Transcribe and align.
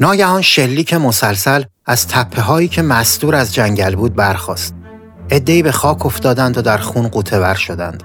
ناگهان 0.00 0.42
شلیک 0.42 0.94
مسلسل 0.94 1.62
از 1.86 2.08
تپه 2.08 2.42
هایی 2.42 2.68
که 2.68 2.82
مستور 2.82 3.34
از 3.34 3.54
جنگل 3.54 3.94
بود 3.94 4.14
برخاست. 4.14 4.74
ادهی 5.30 5.62
به 5.62 5.72
خاک 5.72 6.06
افتادند 6.06 6.58
و 6.58 6.62
در 6.62 6.78
خون 6.78 7.08
قوطه 7.08 7.38
ور 7.38 7.54
شدند. 7.54 8.02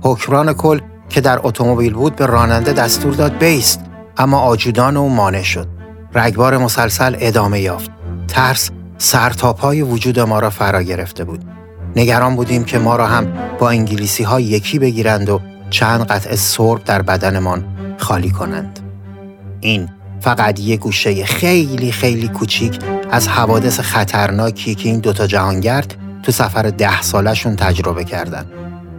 حکمران 0.00 0.52
کل 0.52 0.80
که 1.08 1.20
در 1.20 1.40
اتومبیل 1.42 1.94
بود 1.94 2.16
به 2.16 2.26
راننده 2.26 2.72
دستور 2.72 3.14
داد 3.14 3.38
بیست 3.38 3.80
اما 4.16 4.38
آجودان 4.38 4.96
او 4.96 5.08
مانع 5.08 5.42
شد. 5.42 5.68
رگبار 6.14 6.58
مسلسل 6.58 7.16
ادامه 7.18 7.60
یافت. 7.60 7.90
ترس 8.28 8.70
سرتاپای 8.98 9.82
وجود 9.82 10.20
ما 10.20 10.38
را 10.38 10.50
فرا 10.50 10.82
گرفته 10.82 11.24
بود. 11.24 11.44
نگران 11.96 12.36
بودیم 12.36 12.64
که 12.64 12.78
ما 12.78 12.96
را 12.96 13.06
هم 13.06 13.32
با 13.58 13.70
انگلیسی 13.70 14.24
ها 14.24 14.40
یکی 14.40 14.78
بگیرند 14.78 15.28
و 15.28 15.40
چند 15.70 16.06
قطعه 16.06 16.36
سرب 16.36 16.84
در 16.84 17.02
بدنمان 17.02 17.64
خالی 17.98 18.30
کنند. 18.30 18.80
این 19.60 19.88
فقط 20.20 20.60
یه 20.60 20.76
گوشه 20.76 21.24
خیلی 21.24 21.92
خیلی 21.92 22.28
کوچیک 22.28 22.78
از 23.10 23.28
حوادث 23.28 23.80
خطرناکی 23.80 24.74
که 24.74 24.88
این 24.88 25.00
دوتا 25.00 25.26
جهانگرد 25.26 25.94
تو 26.22 26.32
سفر 26.32 26.62
ده 26.62 27.02
سالشون 27.02 27.56
تجربه 27.56 28.04
کردن. 28.04 28.46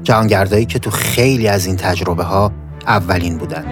جهانگردایی 0.03 0.65
که 0.65 0.79
تو 0.79 0.89
خیلی 0.89 1.47
از 1.47 1.65
این 1.65 1.75
تجربه 1.75 2.23
ها 2.23 2.51
اولین 2.87 3.37
بودن. 3.37 3.65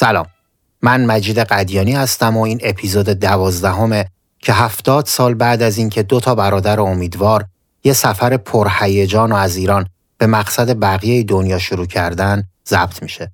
سلام 0.00 0.26
من 0.82 1.04
مجید 1.06 1.38
قدیانی 1.38 1.92
هستم 1.92 2.36
و 2.36 2.40
این 2.40 2.60
اپیزود 2.62 3.08
دوازدهمه 3.08 4.06
که 4.38 4.52
هفتاد 4.52 5.06
سال 5.06 5.34
بعد 5.34 5.62
از 5.62 5.78
اینکه 5.78 6.02
دو 6.02 6.20
تا 6.20 6.34
برادر 6.34 6.80
امیدوار 6.80 7.44
یه 7.84 7.92
سفر 7.92 8.36
پرهیجان 8.36 9.32
و 9.32 9.34
از 9.34 9.56
ایران 9.56 9.86
به 10.18 10.26
مقصد 10.26 10.80
بقیه 10.80 11.22
دنیا 11.22 11.58
شروع 11.58 11.86
کردن 11.86 12.48
ضبط 12.68 13.02
میشه. 13.02 13.32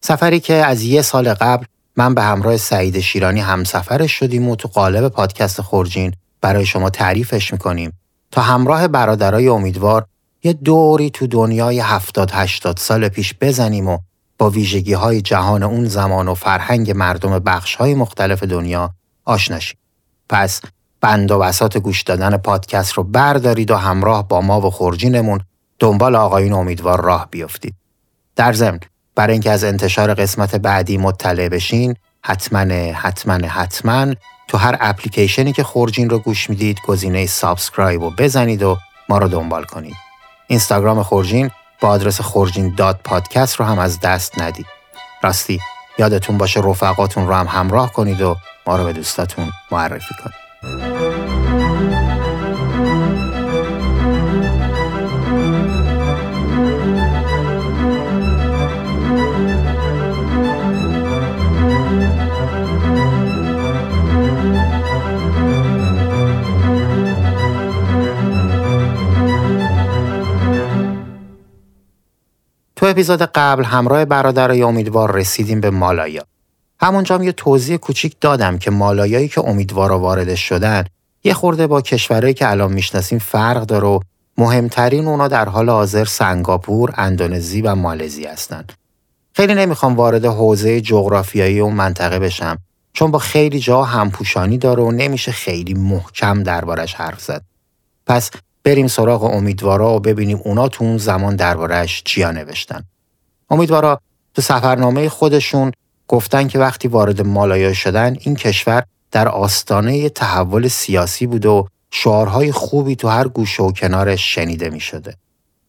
سفری 0.00 0.40
که 0.40 0.54
از 0.54 0.82
یه 0.82 1.02
سال 1.02 1.34
قبل 1.34 1.64
من 1.96 2.14
به 2.14 2.22
همراه 2.22 2.56
سعید 2.56 3.00
شیرانی 3.00 3.40
همسفرش 3.40 4.12
شدیم 4.12 4.48
و 4.48 4.56
تو 4.56 4.68
قالب 4.68 5.08
پادکست 5.08 5.60
خورجین 5.60 6.12
برای 6.40 6.66
شما 6.66 6.90
تعریفش 6.90 7.52
می‌کنیم 7.52 7.92
تا 8.30 8.42
همراه 8.42 8.88
برادرای 8.88 9.48
امیدوار 9.48 10.06
یه 10.42 10.52
دوری 10.52 11.10
تو 11.10 11.26
دنیای 11.26 11.80
هفتاد 11.80 12.30
هشتاد 12.30 12.76
سال 12.78 13.08
پیش 13.08 13.34
بزنیم 13.40 13.88
و 13.88 13.98
با 14.38 14.50
ویژگی 14.50 14.92
های 14.92 15.20
جهان 15.20 15.62
اون 15.62 15.84
زمان 15.84 16.28
و 16.28 16.34
فرهنگ 16.34 16.90
مردم 16.90 17.38
بخش 17.38 17.74
های 17.74 17.94
مختلف 17.94 18.42
دنیا 18.42 18.94
آشناشیم. 19.24 19.78
پس 20.28 20.60
بند 21.00 21.30
و 21.30 21.38
بساط 21.38 21.78
گوش 21.78 22.02
دادن 22.02 22.36
پادکست 22.36 22.92
رو 22.92 23.02
بردارید 23.02 23.70
و 23.70 23.76
همراه 23.76 24.28
با 24.28 24.40
ما 24.40 24.60
و 24.60 24.70
خورجینمون 24.70 25.40
دنبال 25.78 26.16
آقایون 26.16 26.52
امیدوار 26.52 27.00
راه 27.00 27.28
بیفتید. 27.30 27.74
در 28.36 28.52
ضمن 28.52 28.80
برای 29.14 29.32
اینکه 29.32 29.50
از 29.50 29.64
انتشار 29.64 30.14
قسمت 30.14 30.56
بعدی 30.56 30.98
مطلع 30.98 31.48
بشین 31.48 31.94
حتما 32.20 32.74
حتما 32.94 33.48
حتما 33.48 34.14
تو 34.48 34.58
هر 34.58 34.76
اپلیکیشنی 34.80 35.52
که 35.52 35.62
خورجین 35.62 36.10
رو 36.10 36.18
گوش 36.18 36.50
می‌دید 36.50 36.78
گزینه 36.86 37.26
subscribe 37.26 38.02
رو 38.02 38.10
بزنید 38.10 38.62
و 38.62 38.76
ما 39.08 39.18
رو 39.18 39.28
دنبال 39.28 39.64
کنید. 39.64 39.94
اینستاگرام 40.46 41.02
خورجین 41.02 41.50
با 41.80 41.88
آدرس 41.88 42.20
خورجین 42.20 42.74
داد 42.74 43.00
پادکست 43.04 43.56
رو 43.56 43.64
هم 43.64 43.78
از 43.78 44.00
دست 44.00 44.40
ندید. 44.40 44.66
راستی 45.22 45.60
یادتون 45.98 46.38
باشه 46.38 46.60
رفقاتون 46.60 47.26
رو 47.28 47.34
هم 47.34 47.46
همراه 47.46 47.92
کنید 47.92 48.22
و 48.22 48.36
ما 48.66 48.76
رو 48.76 48.84
به 48.84 48.92
دوستاتون 48.92 49.50
معرفی 49.70 50.14
کنید. 50.24 51.25
اپیزود 72.86 73.22
قبل 73.22 73.64
همراه 73.64 74.04
برادرای 74.04 74.62
امیدوار 74.62 75.12
رسیدیم 75.12 75.60
به 75.60 75.70
مالایا. 75.70 76.22
همونجا 76.80 77.14
هم 77.14 77.22
یه 77.22 77.32
توضیح 77.32 77.76
کوچیک 77.76 78.16
دادم 78.20 78.58
که 78.58 78.70
مالایایی 78.70 79.28
که 79.28 79.40
امیدوارا 79.40 79.98
وارد 79.98 80.34
شدن 80.34 80.84
یه 81.24 81.34
خورده 81.34 81.66
با 81.66 81.80
کشورهایی 81.80 82.34
که 82.34 82.50
الان 82.50 82.72
می‌شناسیم 82.72 83.18
فرق 83.18 83.62
داره 83.62 83.88
و 83.88 84.00
مهمترین 84.38 85.08
اونا 85.08 85.28
در 85.28 85.48
حال 85.48 85.70
حاضر 85.70 86.04
سنگاپور، 86.04 86.94
اندونزی 86.96 87.62
و 87.62 87.74
مالزی 87.74 88.24
هستند. 88.24 88.72
خیلی 89.32 89.54
نمی‌خوام 89.54 89.96
وارد 89.96 90.24
حوزه 90.24 90.80
جغرافیایی 90.80 91.60
اون 91.60 91.74
منطقه 91.74 92.18
بشم 92.18 92.58
چون 92.92 93.10
با 93.10 93.18
خیلی 93.18 93.58
جا 93.58 93.84
همپوشانی 93.84 94.58
داره 94.58 94.82
و 94.82 94.90
نمیشه 94.90 95.32
خیلی 95.32 95.74
محکم 95.74 96.42
دربارش 96.42 96.94
حرف 96.94 97.20
زد. 97.20 97.42
پس 98.06 98.30
بریم 98.66 98.86
سراغ 98.86 99.24
امیدوارا 99.24 99.96
و 99.96 100.00
ببینیم 100.00 100.40
اونا 100.44 100.68
تو 100.68 100.84
اون 100.84 100.98
زمان 100.98 101.36
دربارهش 101.36 102.02
چیا 102.04 102.30
نوشتن. 102.30 102.84
امیدوارا 103.50 104.00
تو 104.34 104.42
سفرنامه 104.42 105.08
خودشون 105.08 105.72
گفتن 106.08 106.48
که 106.48 106.58
وقتی 106.58 106.88
وارد 106.88 107.22
مالایا 107.22 107.72
شدن 107.72 108.16
این 108.20 108.36
کشور 108.36 108.82
در 109.10 109.28
آستانه 109.28 110.08
تحول 110.08 110.68
سیاسی 110.68 111.26
بود 111.26 111.46
و 111.46 111.66
شعارهای 111.90 112.52
خوبی 112.52 112.96
تو 112.96 113.08
هر 113.08 113.28
گوشه 113.28 113.62
و 113.62 113.72
کنارش 113.72 114.34
شنیده 114.34 114.70
می 114.70 114.80
شده. 114.80 115.14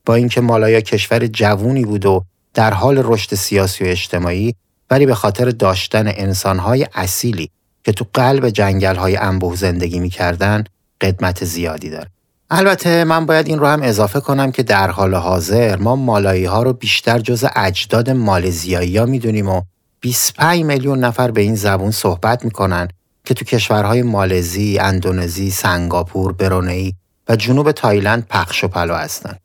با 0.06 0.14
اینکه 0.14 0.40
مالایا 0.40 0.80
کشور 0.80 1.26
جوونی 1.26 1.84
بود 1.84 2.06
و 2.06 2.24
در 2.54 2.74
حال 2.74 3.02
رشد 3.04 3.34
سیاسی 3.34 3.84
و 3.84 3.86
اجتماعی 3.86 4.54
ولی 4.90 5.06
به 5.06 5.14
خاطر 5.14 5.50
داشتن 5.50 6.08
انسانهای 6.08 6.86
اصیلی 6.94 7.50
که 7.84 7.92
تو 7.92 8.06
قلب 8.14 8.50
جنگلهای 8.50 9.16
انبوه 9.16 9.56
زندگی 9.56 9.98
می‌کردن 9.98 10.64
قدمت 11.00 11.44
زیادی 11.44 11.90
داره. 11.90 12.10
البته 12.50 13.04
من 13.04 13.26
باید 13.26 13.48
این 13.48 13.58
رو 13.58 13.66
هم 13.66 13.82
اضافه 13.82 14.20
کنم 14.20 14.52
که 14.52 14.62
در 14.62 14.90
حال 14.90 15.14
حاضر 15.14 15.76
ما 15.76 15.96
مالایی 15.96 16.44
ها 16.44 16.62
رو 16.62 16.72
بیشتر 16.72 17.18
جز 17.18 17.44
اجداد 17.56 18.10
مالزیایی 18.10 18.98
ها 18.98 19.06
می‌دونیم 19.06 19.48
و 19.48 19.62
25 20.00 20.64
میلیون 20.64 20.98
نفر 20.98 21.30
به 21.30 21.40
این 21.40 21.54
زبون 21.54 21.90
صحبت 21.90 22.44
می‌کنن 22.44 22.88
که 23.24 23.34
تو 23.34 23.44
کشورهای 23.44 24.02
مالزی، 24.02 24.78
اندونزی، 24.78 25.50
سنگاپور، 25.50 26.32
برونئی 26.32 26.94
و 27.28 27.36
جنوب 27.36 27.72
تایلند 27.72 28.26
پخش 28.30 28.64
و 28.64 28.68
پلا 28.68 28.94
هستن. 28.94 29.36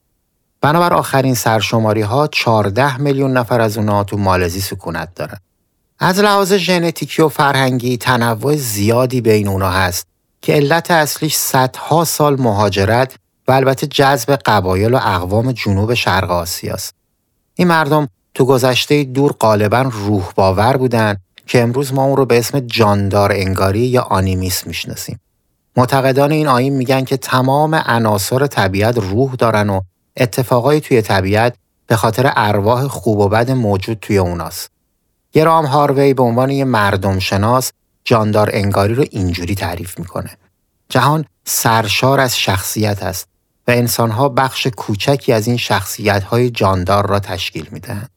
بنابر 0.62 0.94
آخرین 0.94 1.36
سرشماری 1.36 2.02
ها 2.02 2.28
14 2.28 2.98
میلیون 2.98 3.38
نفر 3.38 3.62
از 3.62 3.78
اونها 3.78 4.04
تو 4.04 4.18
مالزی 4.18 4.62
سکونت 4.62 5.16
دارن. 5.16 5.38
از 6.00 6.20
لحاظ 6.20 6.54
ژنتیکی 6.54 7.22
و 7.22 7.30
فرهنگی 7.30 7.98
تنوع 7.98 8.56
زیادی 8.56 9.22
بین 9.22 9.48
اونا 9.48 9.70
هست 9.70 10.13
که 10.44 10.54
علت 10.54 10.92
اصلیش 10.92 11.36
صدها 11.36 12.06
سال 12.06 12.42
مهاجرت 12.42 13.16
و 13.48 13.52
البته 13.52 13.88
جذب 13.88 14.36
قبایل 14.46 14.94
و 14.94 14.98
اقوام 14.98 15.52
جنوب 15.52 15.94
شرق 15.94 16.32
آسیاست. 16.32 16.96
این 17.56 17.68
مردم 17.68 18.08
تو 18.34 18.46
گذشته 18.46 19.04
دور 19.04 19.32
غالبا 19.32 19.82
روح 19.82 20.32
باور 20.36 20.78
بودن 20.78 21.18
که 21.48 21.62
امروز 21.62 21.94
ما 21.94 22.04
اون 22.04 22.18
رو 22.18 22.26
به 22.26 22.40
اسم 22.40 22.60
جاندار 22.60 23.32
انگاری 23.32 23.80
یا 23.80 24.02
آنیمیس 24.02 24.68
می‌شناسیم. 24.68 25.20
معتقدان 25.78 26.32
این 26.32 26.48
آین 26.48 26.74
میگن 26.74 27.04
که 27.04 27.18
تمام 27.18 27.76
عناصر 27.76 28.48
طبیعت 28.48 28.98
روح 28.98 29.36
دارن 29.36 29.70
و 29.70 29.82
اتفاقایی 30.18 30.82
توی 30.82 31.02
طبیعت 31.02 31.56
به 31.88 31.96
خاطر 31.96 32.34
ارواح 32.36 32.88
خوب 32.88 33.20
و 33.20 33.30
بد 33.30 33.52
موجود 33.52 33.98
توی 34.02 34.18
اوناست. 34.18 34.72
گرام 35.32 35.66
هاروی 35.66 36.14
به 36.14 36.24
عنوان 36.24 36.50
یه 36.50 36.66
مردم 36.66 37.20
شناس 37.20 37.72
جاندار 38.06 38.50
انگاری 38.54 38.94
رو 38.94 39.06
اینجوری 39.12 39.56
تعریف 39.56 40.00
می‌کنه. 40.00 40.38
جهان 40.94 41.26
سرشار 41.46 42.20
از 42.20 42.40
شخصیت 42.40 43.04
است 43.04 43.28
و 43.68 43.72
انسانها 43.72 44.30
بخش 44.30 44.68
کوچکی 44.68 45.34
از 45.34 45.48
این 45.48 45.58
شخصیت 45.58 46.24
های 46.24 46.50
جاندار 46.50 47.08
را 47.08 47.20
تشکیل 47.20 47.68
می‌دهند. 47.72 48.10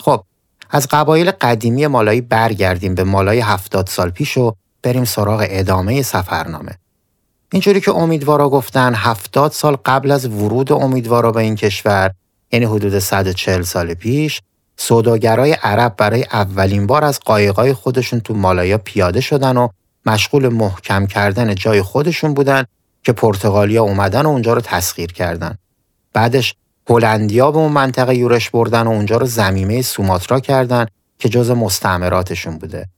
خب 0.00 0.22
از 0.70 0.88
قبایل 0.90 1.30
قدیمی 1.30 1.86
مالایی 1.86 2.20
برگردیم 2.20 2.94
به 2.94 3.04
مالای 3.04 3.40
هفتاد 3.40 3.86
سال 3.86 4.10
پیش 4.10 4.38
و 4.38 4.52
بریم 4.82 5.04
سراغ 5.04 5.46
ادامه 5.48 6.02
سفرنامه. 6.02 6.74
اینجوری 7.52 7.80
که 7.80 7.90
امیدوارا 7.90 8.48
گفتن 8.48 8.94
هفتاد 8.94 9.52
سال 9.52 9.76
قبل 9.84 10.10
از 10.10 10.26
ورود 10.26 10.72
امیدوارا 10.72 11.32
به 11.32 11.40
این 11.40 11.56
کشور 11.56 12.10
یعنی 12.52 12.64
حدود 12.64 12.98
140 12.98 13.62
سال 13.62 13.94
پیش 13.94 14.40
سوداگرای 14.76 15.52
عرب 15.52 15.94
برای 15.96 16.24
اولین 16.32 16.86
بار 16.86 17.04
از 17.04 17.20
قایقای 17.20 17.72
خودشون 17.72 18.20
تو 18.20 18.34
مالایا 18.34 18.78
پیاده 18.78 19.20
شدن 19.20 19.56
و 19.56 19.68
مشغول 20.06 20.48
محکم 20.48 21.06
کردن 21.06 21.54
جای 21.54 21.82
خودشون 21.82 22.34
بودن 22.34 22.64
که 23.02 23.12
پرتغالیا 23.12 23.82
اومدن 23.82 24.26
و 24.26 24.28
اونجا 24.28 24.52
رو 24.52 24.60
تسخیر 24.60 25.12
کردن. 25.12 25.58
بعدش 26.12 26.54
هلندیا 26.88 27.50
به 27.50 27.58
اون 27.58 27.72
منطقه 27.72 28.14
یورش 28.14 28.50
بردن 28.50 28.86
و 28.86 28.90
اونجا 28.90 29.16
رو 29.16 29.26
زمینه 29.26 29.82
سوماترا 29.82 30.40
کردن 30.40 30.86
که 31.18 31.28
جز 31.28 31.50
مستعمراتشون 31.50 32.58
بوده. 32.58 32.88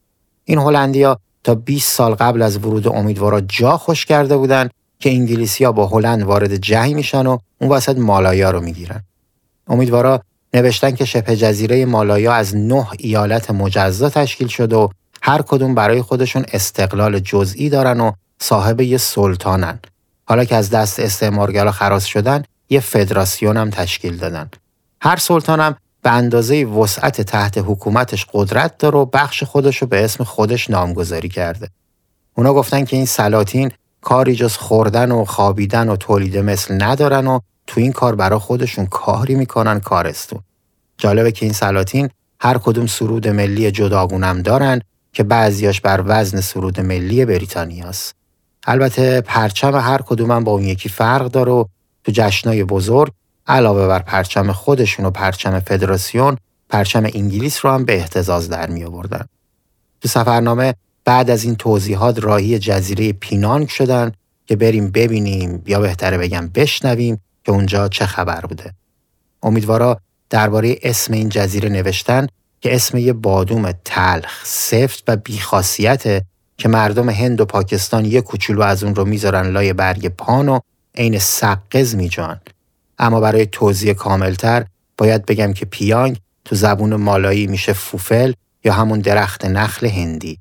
این 0.44 0.58
هلندیا 0.58 1.18
تا 1.44 1.54
20 1.54 1.92
سال 1.92 2.14
قبل 2.14 2.42
از 2.42 2.56
ورود 2.56 2.88
امیدوارا 2.88 3.40
جا 3.40 3.76
خوش 3.76 4.06
کرده 4.06 4.36
بودن 4.36 4.68
که 4.98 5.10
انگلیسیا 5.10 5.72
با 5.72 5.86
هلند 5.86 6.22
وارد 6.22 6.56
جنگ 6.56 6.94
میشن 6.94 7.26
و 7.26 7.38
اون 7.60 7.70
وسط 7.70 7.98
مالایا 7.98 8.50
رو 8.50 8.60
می‌گیرن. 8.60 9.02
امیدوارا 9.66 10.22
نوشتن 10.54 10.90
که 10.90 11.04
شبه 11.04 11.36
جزیره 11.36 11.84
مالایا 11.84 12.32
از 12.32 12.56
نه 12.56 12.86
ایالت 12.98 13.50
مجزا 13.50 14.08
تشکیل 14.08 14.48
شده 14.48 14.76
و 14.76 14.88
هر 15.26 15.42
کدوم 15.42 15.74
برای 15.74 16.02
خودشون 16.02 16.44
استقلال 16.52 17.18
جزئی 17.18 17.68
دارن 17.68 18.00
و 18.00 18.12
صاحب 18.38 18.80
یه 18.80 18.98
سلطانن. 18.98 19.78
حالا 20.24 20.44
که 20.44 20.56
از 20.56 20.70
دست 20.70 21.00
استعمارگرا 21.00 21.72
خراس 21.72 22.04
شدن 22.04 22.42
یه 22.70 22.80
فدراسیون 22.80 23.56
هم 23.56 23.70
تشکیل 23.70 24.16
دادن. 24.16 24.50
هر 25.00 25.16
سلطان 25.16 25.60
هم 25.60 25.76
به 26.02 26.10
اندازه 26.10 26.64
وسعت 26.64 27.20
تحت 27.20 27.58
حکومتش 27.58 28.26
قدرت 28.32 28.78
داره 28.78 28.98
و 28.98 29.04
بخش 29.04 29.42
خودش 29.42 29.76
رو 29.76 29.86
به 29.86 30.04
اسم 30.04 30.24
خودش 30.24 30.70
نامگذاری 30.70 31.28
کرده. 31.28 31.68
اونا 32.34 32.54
گفتن 32.54 32.84
که 32.84 32.96
این 32.96 33.06
سلاطین 33.06 33.72
کاری 34.00 34.34
جز 34.34 34.56
خوردن 34.56 35.12
و 35.12 35.24
خوابیدن 35.24 35.88
و 35.88 35.96
تولید 35.96 36.38
مثل 36.38 36.82
ندارن 36.82 37.26
و 37.26 37.40
تو 37.66 37.80
این 37.80 37.92
کار 37.92 38.14
برا 38.14 38.38
خودشون 38.38 38.86
کاری 38.86 39.34
می‌کنن 39.34 39.80
کارستون. 39.80 40.40
جالبه 40.98 41.32
که 41.32 41.46
این 41.46 41.52
سلاطین 41.52 42.10
هر 42.40 42.58
کدوم 42.58 42.86
سرود 42.86 43.28
ملی 43.28 43.70
جداگونم 43.70 44.42
دارن 44.42 44.80
که 45.16 45.22
بعضیاش 45.22 45.80
بر 45.80 46.02
وزن 46.06 46.40
سرود 46.40 46.80
ملی 46.80 47.24
بریتانیاست. 47.24 48.14
البته 48.66 49.20
پرچم 49.20 49.74
هر 49.74 49.98
کدومم 50.06 50.44
با 50.44 50.52
اون 50.52 50.62
یکی 50.62 50.88
فرق 50.88 51.26
داره 51.30 51.52
و 51.52 51.64
تو 52.04 52.12
جشنای 52.12 52.64
بزرگ 52.64 53.12
علاوه 53.46 53.86
بر 53.86 53.98
پرچم 53.98 54.52
خودشون 54.52 55.06
و 55.06 55.10
پرچم 55.10 55.60
فدراسیون 55.60 56.36
پرچم 56.68 57.04
انگلیس 57.04 57.64
رو 57.64 57.70
هم 57.70 57.84
به 57.84 57.96
احتزاز 57.96 58.48
در 58.48 58.70
می 58.70 58.84
آوردن. 58.84 59.26
تو 60.00 60.08
سفرنامه 60.08 60.74
بعد 61.04 61.30
از 61.30 61.44
این 61.44 61.56
توضیحات 61.56 62.24
راهی 62.24 62.58
جزیره 62.58 63.12
پینانگ 63.12 63.68
شدن 63.68 64.12
که 64.46 64.56
بریم 64.56 64.90
ببینیم 64.90 65.62
یا 65.66 65.80
بهتره 65.80 66.18
بگم 66.18 66.48
بشنویم 66.54 67.20
که 67.44 67.52
اونجا 67.52 67.88
چه 67.88 68.06
خبر 68.06 68.40
بوده. 68.40 68.72
امیدوارا 69.42 70.00
درباره 70.30 70.78
اسم 70.82 71.12
این 71.12 71.28
جزیره 71.28 71.68
نوشتن 71.68 72.26
که 72.60 72.74
اسم 72.74 72.98
یه 72.98 73.12
بادوم 73.12 73.72
تلخ، 73.84 74.44
سفت 74.44 75.04
و 75.08 75.16
بیخاصیته 75.16 76.22
که 76.58 76.68
مردم 76.68 77.10
هند 77.10 77.40
و 77.40 77.44
پاکستان 77.44 78.04
یه 78.04 78.20
کوچولو 78.20 78.62
از 78.62 78.84
اون 78.84 78.94
رو 78.94 79.04
می‌ذارن 79.04 79.46
لای 79.46 79.72
برگ 79.72 80.08
پان 80.08 80.48
و 80.48 80.60
عین 80.94 81.18
سقز 81.18 81.94
میجان. 81.94 82.40
اما 82.98 83.20
برای 83.20 83.46
توضیح 83.46 83.92
کاملتر 83.92 84.64
باید 84.98 85.26
بگم 85.26 85.52
که 85.52 85.66
پیانگ 85.66 86.18
تو 86.44 86.56
زبون 86.56 86.94
مالایی 86.94 87.46
میشه 87.46 87.72
فوفل 87.72 88.32
یا 88.64 88.72
همون 88.72 88.98
درخت 88.98 89.44
نخل 89.44 89.86
هندی. 89.86 90.38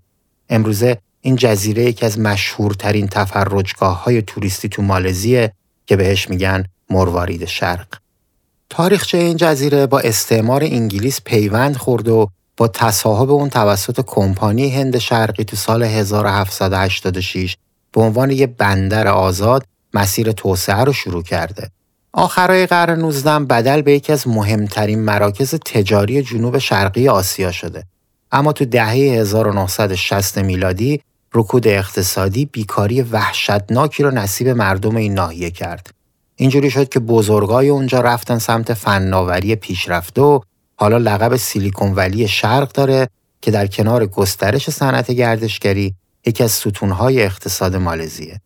امروزه 0.49 0.97
این 1.21 1.35
جزیره 1.35 1.83
یکی 1.83 2.05
از 2.05 2.19
مشهورترین 2.19 3.07
تفرجگاه 3.07 4.03
های 4.03 4.21
توریستی 4.21 4.69
تو 4.69 4.81
مالزیه 4.81 5.51
که 5.85 5.95
بهش 5.95 6.29
میگن 6.29 6.65
مروارید 6.89 7.45
شرق. 7.45 7.87
تاریخچه 8.69 9.17
این 9.17 9.37
جزیره 9.37 9.87
با 9.87 9.99
استعمار 9.99 10.63
انگلیس 10.63 11.21
پیوند 11.25 11.77
خورد 11.77 12.07
و 12.07 12.29
با 12.57 12.67
تصاحب 12.67 13.31
اون 13.31 13.49
توسط 13.49 14.03
کمپانی 14.05 14.69
هند 14.69 14.97
شرقی 14.97 15.43
تو 15.43 15.55
سال 15.55 15.83
1786 15.83 17.57
به 17.91 18.01
عنوان 18.01 18.31
یه 18.31 18.47
بندر 18.47 19.07
آزاد 19.07 19.65
مسیر 19.93 20.31
توسعه 20.31 20.83
رو 20.83 20.93
شروع 20.93 21.23
کرده. 21.23 21.71
آخرای 22.13 22.65
قرن 22.65 22.99
19 22.99 23.39
بدل 23.39 23.81
به 23.81 23.93
یکی 23.93 24.13
از 24.13 24.27
مهمترین 24.27 24.99
مراکز 24.99 25.55
تجاری 25.55 26.21
جنوب 26.21 26.57
شرقی 26.57 27.07
آسیا 27.07 27.51
شده. 27.51 27.83
اما 28.31 28.53
تو 28.53 28.65
دهه 28.65 28.91
1960 28.91 30.37
میلادی 30.37 31.01
رکود 31.33 31.67
اقتصادی 31.67 32.45
بیکاری 32.45 33.01
وحشتناکی 33.01 34.03
رو 34.03 34.11
نصیب 34.11 34.47
مردم 34.47 34.95
این 34.95 35.13
ناحیه 35.13 35.51
کرد. 35.51 35.89
اینجوری 36.35 36.71
شد 36.71 36.89
که 36.89 36.99
بزرگای 36.99 37.69
اونجا 37.69 38.01
رفتن 38.01 38.37
سمت 38.37 38.73
فناوری 38.73 39.55
پیشرفته 39.55 40.21
و 40.21 40.39
حالا 40.75 40.97
لقب 40.97 41.35
سیلیکون 41.35 41.93
ولی 41.93 42.27
شرق 42.27 42.71
داره 42.71 43.09
که 43.41 43.51
در 43.51 43.67
کنار 43.67 44.05
گسترش 44.05 44.69
صنعت 44.69 45.11
گردشگری 45.11 45.93
یکی 46.25 46.43
از 46.43 46.51
ستونهای 46.51 47.23
اقتصاد 47.23 47.75
مالزیه. 47.75 48.41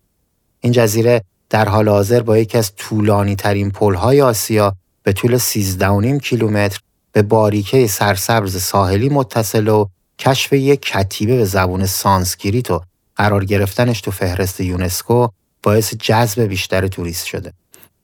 این 0.61 0.73
جزیره 0.73 1.21
در 1.49 1.69
حال 1.69 1.89
حاضر 1.89 2.21
با 2.21 2.37
یکی 2.37 2.57
از 2.57 2.75
طولانی 2.75 3.35
ترین 3.35 3.71
پلهای 3.71 4.21
آسیا 4.21 4.75
به 5.03 5.13
طول 5.13 5.37
13.5 5.37 6.21
کیلومتر 6.21 6.79
به 7.11 7.21
باریکه 7.21 7.87
سرسبز 7.87 8.63
ساحلی 8.63 9.09
متصل 9.09 9.67
و 9.67 9.85
کشف 10.19 10.53
یک 10.53 10.81
کتیبه 10.81 11.37
به 11.37 11.45
زبون 11.45 11.85
سانسکریت 11.85 12.71
و 12.71 12.81
قرار 13.15 13.45
گرفتنش 13.45 14.01
تو 14.01 14.11
فهرست 14.11 14.61
یونسکو 14.61 15.27
باعث 15.63 15.93
جذب 15.93 16.41
بیشتر 16.41 16.87
توریست 16.87 17.25
شده. 17.25 17.53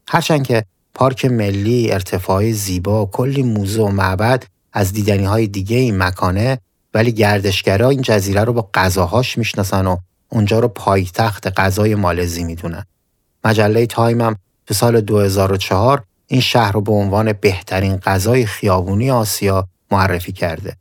هرچند 0.07 0.47
که 0.47 0.65
پارک 0.93 1.25
ملی 1.25 1.91
ارتفاعی 1.91 2.53
زیبا 2.53 3.05
کلی 3.05 3.43
موزه 3.43 3.81
و 3.81 3.87
معبد 3.87 4.43
از 4.73 4.93
دیدنی 4.93 5.25
های 5.25 5.47
دیگه 5.47 5.77
این 5.77 5.97
مکانه 5.97 6.59
ولی 6.93 7.11
گردشگرا 7.11 7.89
این 7.89 8.01
جزیره 8.01 8.43
رو 8.43 8.53
با 8.53 8.69
غذاهاش 8.73 9.37
می‌شناسن 9.37 9.87
و 9.87 9.97
اونجا 10.29 10.59
رو 10.59 10.67
پایتخت 10.67 11.59
غذای 11.59 11.95
مالزی 11.95 12.43
می‌دونن. 12.43 12.85
مجله 13.45 13.85
تایم 13.85 14.21
هم 14.21 14.35
تو 14.65 14.73
سال 14.73 15.01
2004 15.01 16.03
این 16.27 16.41
شهر 16.41 16.71
رو 16.71 16.81
به 16.81 16.91
عنوان 16.91 17.33
بهترین 17.33 17.95
غذای 17.95 18.45
خیابونی 18.45 19.11
آسیا 19.11 19.67
معرفی 19.91 20.31
کرده. 20.31 20.75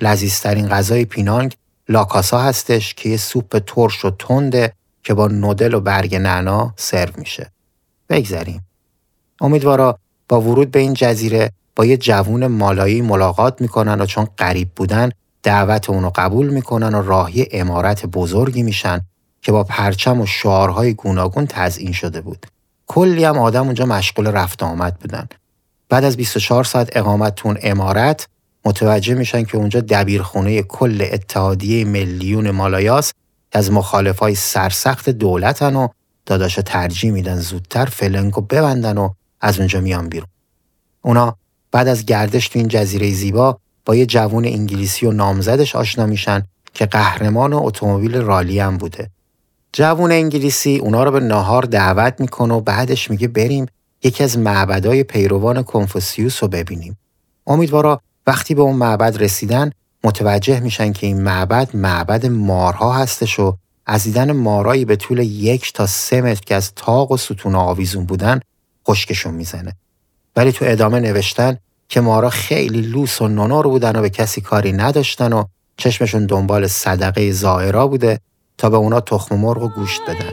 لذیذترین 0.00 0.68
غذای 0.68 1.04
پینانگ 1.04 1.56
لاکاسا 1.88 2.40
هستش 2.40 2.94
که 2.94 3.08
یه 3.08 3.16
سوپ 3.16 3.58
ترش 3.58 4.04
و 4.04 4.10
تنده 4.10 4.72
که 5.02 5.14
با 5.14 5.26
نودل 5.26 5.74
و 5.74 5.80
برگ 5.80 6.14
نعنا 6.14 6.74
سرو 6.76 7.12
میشه. 7.16 7.50
بگذریم. 8.08 8.62
امیدوارا 9.40 9.98
با 10.28 10.40
ورود 10.40 10.70
به 10.70 10.78
این 10.78 10.94
جزیره 10.94 11.52
با 11.76 11.84
یه 11.84 11.96
جوون 11.96 12.46
مالایی 12.46 13.00
ملاقات 13.00 13.60
می‌کنن 13.60 14.00
و 14.00 14.06
چون 14.06 14.28
غریب 14.38 14.68
بودن 14.76 15.10
دعوت 15.42 15.90
اونو 15.90 16.10
قبول 16.14 16.48
می‌کنن 16.48 16.94
و 16.94 17.02
راهی 17.02 17.46
امارت 17.52 18.06
بزرگی 18.06 18.62
میشن 18.62 19.00
که 19.42 19.52
با 19.52 19.64
پرچم 19.64 20.20
و 20.20 20.26
شعارهای 20.26 20.94
گوناگون 20.94 21.46
تزئین 21.46 21.92
شده 21.92 22.20
بود. 22.20 22.46
کلی 22.86 23.24
هم 23.24 23.38
آدم 23.38 23.64
اونجا 23.64 23.86
مشغول 23.86 24.26
رفت 24.26 24.62
آمد 24.62 24.98
بودن. 24.98 25.28
بعد 25.88 26.04
از 26.04 26.16
24 26.16 26.64
ساعت 26.64 26.96
اقامتتون 26.96 27.58
امارت 27.62 28.28
متوجه 28.64 29.14
میشن 29.14 29.44
که 29.44 29.56
اونجا 29.56 29.80
دبیرخونه 29.80 30.62
کل 30.62 31.08
اتحادیه 31.12 31.84
میلیون 31.84 32.50
مالایاس 32.50 33.12
از 33.52 33.72
مخالفای 33.72 34.34
سرسخت 34.34 35.10
دولتن 35.10 35.76
و 35.76 35.88
داداش 36.28 36.58
ترجیح 36.66 37.10
میدن 37.10 37.36
زودتر 37.36 37.84
فلنگو 37.84 38.40
ببندن 38.40 38.98
و 38.98 39.10
از 39.40 39.58
اونجا 39.58 39.80
میان 39.80 40.08
بیرون. 40.08 40.28
اونا 41.02 41.36
بعد 41.72 41.88
از 41.88 42.06
گردش 42.06 42.48
تو 42.48 42.58
این 42.58 42.68
جزیره 42.68 43.12
زیبا 43.12 43.58
با 43.84 43.96
یه 43.96 44.06
جوون 44.06 44.44
انگلیسی 44.44 45.06
و 45.06 45.12
نامزدش 45.12 45.76
آشنا 45.76 46.06
میشن 46.06 46.42
که 46.74 46.86
قهرمان 46.86 47.52
اتومبیل 47.52 48.16
رالی 48.16 48.58
هم 48.58 48.76
بوده. 48.76 49.10
جوون 49.72 50.12
انگلیسی 50.12 50.76
اونا 50.76 51.04
رو 51.04 51.10
به 51.10 51.20
ناهار 51.20 51.62
دعوت 51.62 52.20
می‌کنه 52.20 52.54
و 52.54 52.60
بعدش 52.60 53.10
میگه 53.10 53.28
بریم 53.28 53.66
یکی 54.02 54.24
از 54.24 54.38
معبدای 54.38 55.02
پیروان 55.04 55.62
کنفوسیوس 55.62 56.42
رو 56.42 56.48
ببینیم. 56.48 56.98
امیدوارا 57.46 58.00
وقتی 58.26 58.54
به 58.54 58.62
اون 58.62 58.76
معبد 58.76 59.22
رسیدن 59.22 59.70
متوجه 60.04 60.60
میشن 60.60 60.92
که 60.92 61.06
این 61.06 61.22
معبد 61.22 61.76
معبد 61.76 62.26
مارها 62.26 62.92
هستش 62.92 63.38
و 63.38 63.56
از 63.90 64.04
دیدن 64.04 64.32
مارایی 64.32 64.84
به 64.84 64.96
طول 64.96 65.18
یک 65.18 65.72
تا 65.72 65.86
سه 65.86 66.20
متر 66.20 66.40
که 66.40 66.54
از 66.54 66.72
تاق 66.74 67.12
و 67.12 67.16
ستون 67.16 67.54
آویزون 67.54 68.04
بودن 68.04 68.40
خشکشون 68.88 69.34
می‌زنه. 69.34 69.76
ولی 70.36 70.52
تو 70.52 70.64
ادامه 70.68 71.00
نوشتن 71.00 71.56
که 71.88 72.00
مارا 72.00 72.30
خیلی 72.30 72.80
لوس 72.80 73.22
و 73.22 73.28
نونور 73.28 73.66
بودن 73.66 73.96
و 73.96 74.02
به 74.02 74.10
کسی 74.10 74.40
کاری 74.40 74.72
نداشتن 74.72 75.32
و 75.32 75.44
چشمشون 75.76 76.26
دنبال 76.26 76.66
صدقه 76.66 77.32
زائرا 77.32 77.86
بوده 77.86 78.20
تا 78.58 78.70
به 78.70 78.76
اونا 78.76 79.00
تخم 79.00 79.36
مرغ 79.36 79.62
و 79.62 79.68
گوشت 79.68 80.00
بدن. 80.08 80.30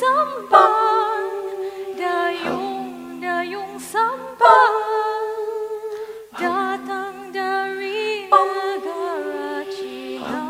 sampan 0.00 1.28
Dayung-dayung 2.00 3.76
sampan 3.76 5.28
Datang 6.32 7.28
dari 7.28 8.24
negara 8.32 9.60
Cina 9.68 10.48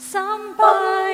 Sampai 0.00 1.12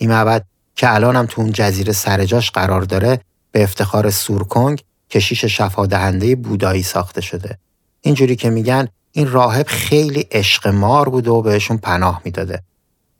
این 0.00 0.10
معبد 0.10 0.44
که 0.76 0.94
الانم 0.94 1.26
تو 1.26 1.40
اون 1.40 1.52
جزیره 1.52 1.92
سرجاش 1.92 2.50
قرار 2.50 2.82
داره 2.82 3.20
به 3.52 3.62
افتخار 3.62 4.10
سورکنگ 4.10 4.82
کشیش 5.10 5.44
شفا 5.44 5.86
دهنده 5.86 6.36
بودایی 6.36 6.82
ساخته 6.82 7.20
شده. 7.20 7.58
اینجوری 8.00 8.36
که 8.36 8.50
میگن 8.50 8.88
این 9.12 9.30
راهب 9.30 9.66
خیلی 9.66 10.26
عشق 10.32 10.68
مار 10.68 11.08
بوده 11.08 11.30
و 11.30 11.42
بهشون 11.42 11.76
پناه 11.76 12.22
می‌داده. 12.24 12.62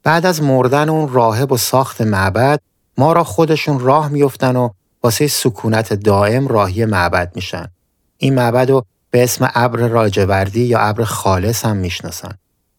بعد 0.02 0.26
از 0.26 0.42
مردن 0.42 0.88
اون 0.88 1.12
راهب 1.12 1.52
و 1.52 1.56
ساخت 1.56 2.00
معبد 2.00 2.60
ما 2.98 3.12
را 3.12 3.24
خودشون 3.24 3.80
راه 3.80 4.08
میفتن 4.08 4.56
و 4.56 4.68
واسه 5.02 5.26
سکونت 5.26 5.92
دائم 5.92 6.48
راهی 6.48 6.84
معبد 6.84 7.32
میشن. 7.34 7.68
این 8.16 8.34
معبد 8.34 8.70
رو 8.70 8.84
به 9.10 9.22
اسم 9.22 9.50
ابر 9.54 9.78
راجوردی 9.78 10.64
یا 10.64 10.78
ابر 10.78 11.04
خالص 11.04 11.64
هم 11.64 11.76
می‌شناسن. 11.76 12.34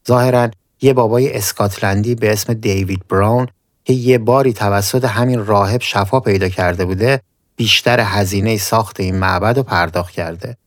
ظاهرا 0.08 0.50
یه 0.82 0.94
بابای 0.94 1.38
اسکاتلندی 1.38 2.16
به 2.16 2.32
اسم 2.32 2.54
دیوید 2.54 3.08
براون 3.08 3.48
که 3.86 3.94
یه 3.94 4.18
باری 4.18 4.54
توسط 4.54 5.06
همین 5.06 5.46
راهب 5.46 5.82
شفا 5.82 6.20
پیدا 6.20 6.50
کرده 6.50 6.86
بوده 6.86 7.22
بیشتر 7.56 8.00
هزینه 8.00 8.58
ساخت 8.58 9.00
این 9.00 9.16
معبد 9.16 9.58
رو 9.58 9.64
پرداخت 9.64 10.14
کرده. 10.14 10.58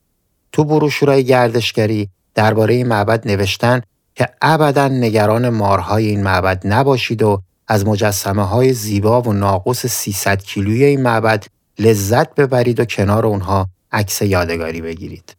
تو 0.53 0.65
بروشورای 0.65 1.25
گردشگری 1.25 2.09
درباره 2.35 2.75
این 2.75 2.89
معبد 2.89 3.29
نوشتن 3.29 3.81
که 4.15 4.29
ابدا 4.43 4.89
نگران 4.89 5.49
مارهای 5.49 6.07
این 6.07 6.23
معبد 6.23 6.63
نباشید 6.67 7.23
و 7.23 7.43
از 7.69 7.87
مجسمه 7.87 8.43
های 8.43 8.73
زیبا 8.73 9.23
و 9.23 9.33
ناقوس 9.33 9.87
300 9.87 10.43
کیلویی 10.43 10.85
این 10.85 11.03
معبد 11.03 11.45
لذت 11.79 12.35
ببرید 12.35 12.81
و 12.81 12.85
کنار 12.85 13.27
اونها 13.27 13.69
عکس 13.93 14.23
یادگاری 14.23 14.81
بگیرید. 14.81 15.37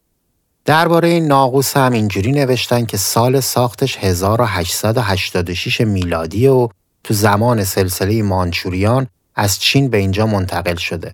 درباره 0.66 1.08
این 1.08 1.28
ناقوس 1.28 1.78
هم 1.78 1.92
اینجوری 1.92 2.32
نوشتن 2.32 2.86
که 2.86 2.98
سال 2.98 3.40
ساختش 3.40 3.98
1886 3.98 5.82
میلادی 5.82 6.48
و 6.48 6.70
تو 7.04 7.14
زمان 7.14 7.64
سلسله 7.64 8.24
مانچوریان 8.24 9.08
از 9.36 9.60
چین 9.60 9.90
به 9.90 9.98
اینجا 9.98 10.26
منتقل 10.28 10.76
شده. 10.76 11.14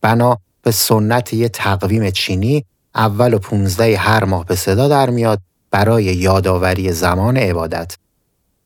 بنا 0.00 0.38
به 0.62 0.70
سنت 0.70 1.34
یه 1.34 1.48
تقویم 1.48 2.10
چینی 2.10 2.64
اول 2.94 3.34
و 3.34 3.38
15 3.38 3.96
هر 3.96 4.24
ماه 4.24 4.44
به 4.44 4.54
صدا 4.54 4.88
در 4.88 5.10
میاد 5.10 5.40
برای 5.76 6.04
یادآوری 6.04 6.92
زمان 6.92 7.36
عبادت. 7.36 7.96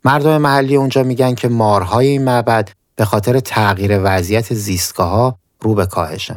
مردم 0.04 0.38
محلی 0.38 0.76
اونجا 0.76 1.02
میگن 1.02 1.34
که 1.34 1.48
مارهای 1.48 2.06
این 2.06 2.24
معبد 2.24 2.68
به 2.96 3.04
خاطر 3.04 3.40
تغییر 3.40 4.00
وضعیت 4.02 4.54
زیستگاه 4.54 5.08
ها 5.10 5.38
رو 5.60 5.74
به 5.74 5.86
کاهشن. 5.86 6.36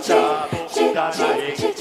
cha 0.00 0.48
cha 0.74 1.10
cha 1.12 1.12
cha 1.12 1.73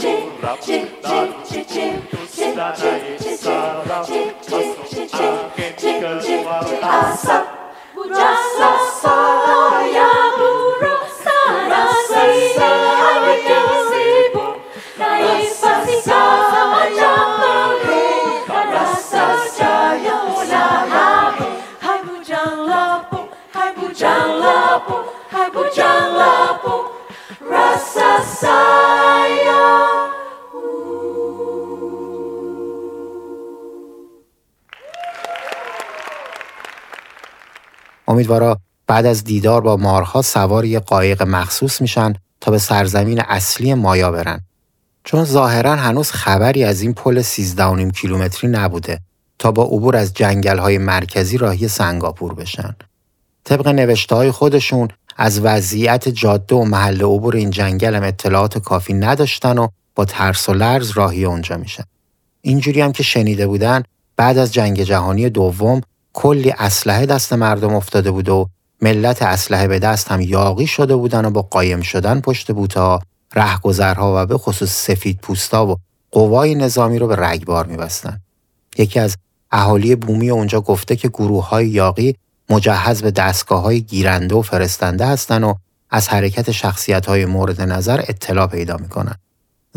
امیدوارا 38.07 38.60
بعد 38.88 39.05
از 39.05 39.24
دیدار 39.24 39.62
با 39.62 39.77
مارها 39.77 40.22
سوار 40.22 40.65
یه 40.65 40.79
قایق 40.79 41.24
مخصوص 41.24 41.81
میشن 41.81 42.13
تا 42.41 42.51
به 42.51 42.57
سرزمین 42.57 43.22
اصلی 43.22 43.74
مایا 43.74 44.12
برن. 44.12 44.41
چون 45.03 45.24
ظاهرا 45.24 45.75
هنوز 45.75 46.12
خبری 46.12 46.63
از 46.63 46.81
این 46.81 46.93
پل 46.93 47.22
13.5 47.22 47.91
کیلومتری 47.91 48.50
نبوده 48.50 49.00
تا 49.39 49.51
با 49.51 49.63
عبور 49.63 49.95
از 49.95 50.13
جنگل 50.13 50.57
های 50.57 50.77
مرکزی 50.77 51.38
راهی 51.38 51.67
سنگاپور 51.67 52.33
بشن. 52.33 52.75
طبق 53.43 53.67
نوشته 53.67 54.15
های 54.15 54.31
خودشون 54.31 54.88
از 55.17 55.39
وضعیت 55.39 56.10
جاده 56.10 56.55
و 56.55 56.63
محل 56.63 57.01
عبور 57.01 57.36
این 57.36 57.50
جنگل 57.50 57.95
هم 57.95 58.03
اطلاعات 58.03 58.57
کافی 58.57 58.93
نداشتن 58.93 59.57
و 59.57 59.67
با 59.95 60.05
ترس 60.05 60.50
و 60.50 60.53
لرز 60.53 60.91
راهی 60.91 61.25
اونجا 61.25 61.57
میشن. 61.57 61.83
اینجوری 62.41 62.81
هم 62.81 62.91
که 62.91 63.03
شنیده 63.03 63.48
بودن 63.48 63.83
بعد 64.17 64.38
از 64.38 64.53
جنگ 64.53 64.83
جهانی 64.83 65.29
دوم 65.29 65.81
کلی 66.13 66.51
اسلحه 66.51 67.05
دست 67.05 67.34
مردم 67.34 67.75
افتاده 67.75 68.12
بود 68.12 68.29
و 68.29 68.50
ملت 68.82 69.22
اسلحه 69.22 69.67
به 69.67 69.79
دست 69.79 70.12
هم 70.12 70.22
یاقی 70.22 70.67
شده 70.67 70.96
بودن 70.96 71.25
و 71.25 71.29
با 71.29 71.41
قایم 71.41 71.82
شدن 71.82 72.20
پشت 72.22 72.51
بوتا 72.51 73.01
رهگذرها 73.36 74.13
و 74.15 74.25
به 74.25 74.38
خصوص 74.38 74.72
سفید 74.72 75.20
پوستا 75.22 75.67
و 75.67 75.75
قوای 76.12 76.55
نظامی 76.55 77.00
رو 77.00 77.08
به 77.08 77.15
رگبار 77.15 77.65
میبستن. 77.65 78.20
یکی 78.77 79.00
از 79.00 79.17
اهالی 79.51 79.96
بومی 79.96 80.29
اونجا 80.29 80.62
گفته 80.62 80.96
که 80.96 81.08
گروه 81.08 81.50
های 81.50 81.67
یاقی 81.67 82.15
مجهز 82.50 83.01
به 83.01 83.12
دستگاه 83.12 83.62
های 83.62 83.82
گیرنده 83.82 84.36
و 84.36 84.41
فرستنده 84.41 85.05
هستن 85.05 85.43
و 85.43 85.53
از 85.89 86.10
حرکت 86.10 86.51
شخصیت 86.51 87.05
های 87.05 87.25
مورد 87.25 87.62
نظر 87.62 88.01
اطلاع 88.08 88.48
پیدا 88.48 88.77
می‌کنن. 88.77 89.15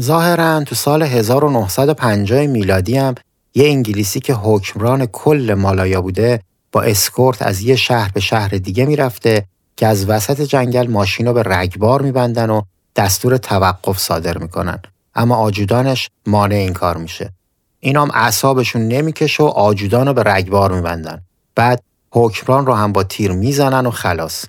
ظاهرا 0.01 0.65
تو 0.65 0.75
سال 0.75 1.03
1950 1.03 2.47
میلادی 2.47 2.97
هم 2.97 3.15
یه 3.57 3.69
انگلیسی 3.69 4.21
که 4.21 4.35
حکمران 4.35 5.07
کل 5.07 5.55
مالایا 5.59 6.03
بوده 6.03 6.41
با 6.73 6.83
اسکورت 6.83 7.43
از 7.43 7.61
یه 7.61 7.77
شهر 7.77 8.11
به 8.15 8.21
شهر 8.21 8.49
دیگه 8.49 8.85
می‌رفته 8.85 9.45
که 9.77 9.87
از 9.87 10.09
وسط 10.09 10.41
جنگل 10.41 10.87
ماشین 10.87 11.27
رو 11.27 11.33
به 11.33 11.43
رگبار 11.43 12.03
میبندن 12.03 12.51
و 12.51 12.63
دستور 12.97 13.37
توقف 13.37 13.99
صادر 13.99 14.39
می‌کنن. 14.39 14.79
اما 15.15 15.37
آجودانش 15.37 16.09
مانع 16.27 16.55
این 16.55 16.73
کار 16.73 16.97
میشه. 16.97 17.33
اینا 17.81 18.03
هم 18.03 18.11
اعصابشون 18.15 18.89
نمی‌کشه 18.89 19.43
و 19.43 19.47
آجودان 19.47 20.07
رو 20.07 20.13
به 20.13 20.23
رگبار 20.23 20.73
میبندن. 20.73 21.23
بعد 21.55 21.83
حکمران 22.11 22.67
رو 22.67 22.75
هم 22.75 22.93
با 22.93 23.03
تیر 23.03 23.33
می‌زنن 23.33 23.87
و 23.87 23.91
خلاص. 23.91 24.45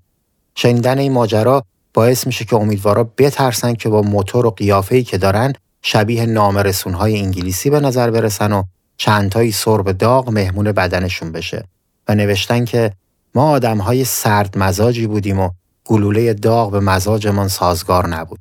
شنیدن 0.56 0.98
این 0.98 1.12
ماجرا 1.12 1.64
باعث 1.94 2.28
میشه 2.28 2.46
که 2.46 2.56
امیدوارا 2.56 3.04
بترسن 3.18 3.74
که 3.74 3.90
با 3.90 4.02
موتور 4.02 4.46
و 4.46 4.52
قیافه‌ای 4.52 5.04
که 5.04 5.18
دارن 5.18 5.54
شبیه 5.82 6.26
نامرسونهای 6.26 7.20
انگلیسی 7.20 7.70
به 7.70 7.80
نظر 7.80 8.12
برسن 8.12 8.54
و 8.54 8.64
چندتایی 8.98 9.52
سرب 9.52 9.92
داغ 9.92 10.30
مهمون 10.30 10.72
بدنشون 10.72 11.32
بشه 11.32 11.64
و 12.08 12.16
نوشتن 12.16 12.66
که 12.66 12.94
ما 13.36 13.50
آدمهای 13.50 14.06
سرد 14.06 14.58
مزاجی 14.58 15.08
بودیم 15.08 15.40
و 15.40 15.50
گلوله 15.86 16.34
داغ 16.34 16.72
به 16.72 16.80
مزاجمان 16.80 17.48
سازگار 17.48 18.08
نبود. 18.08 18.40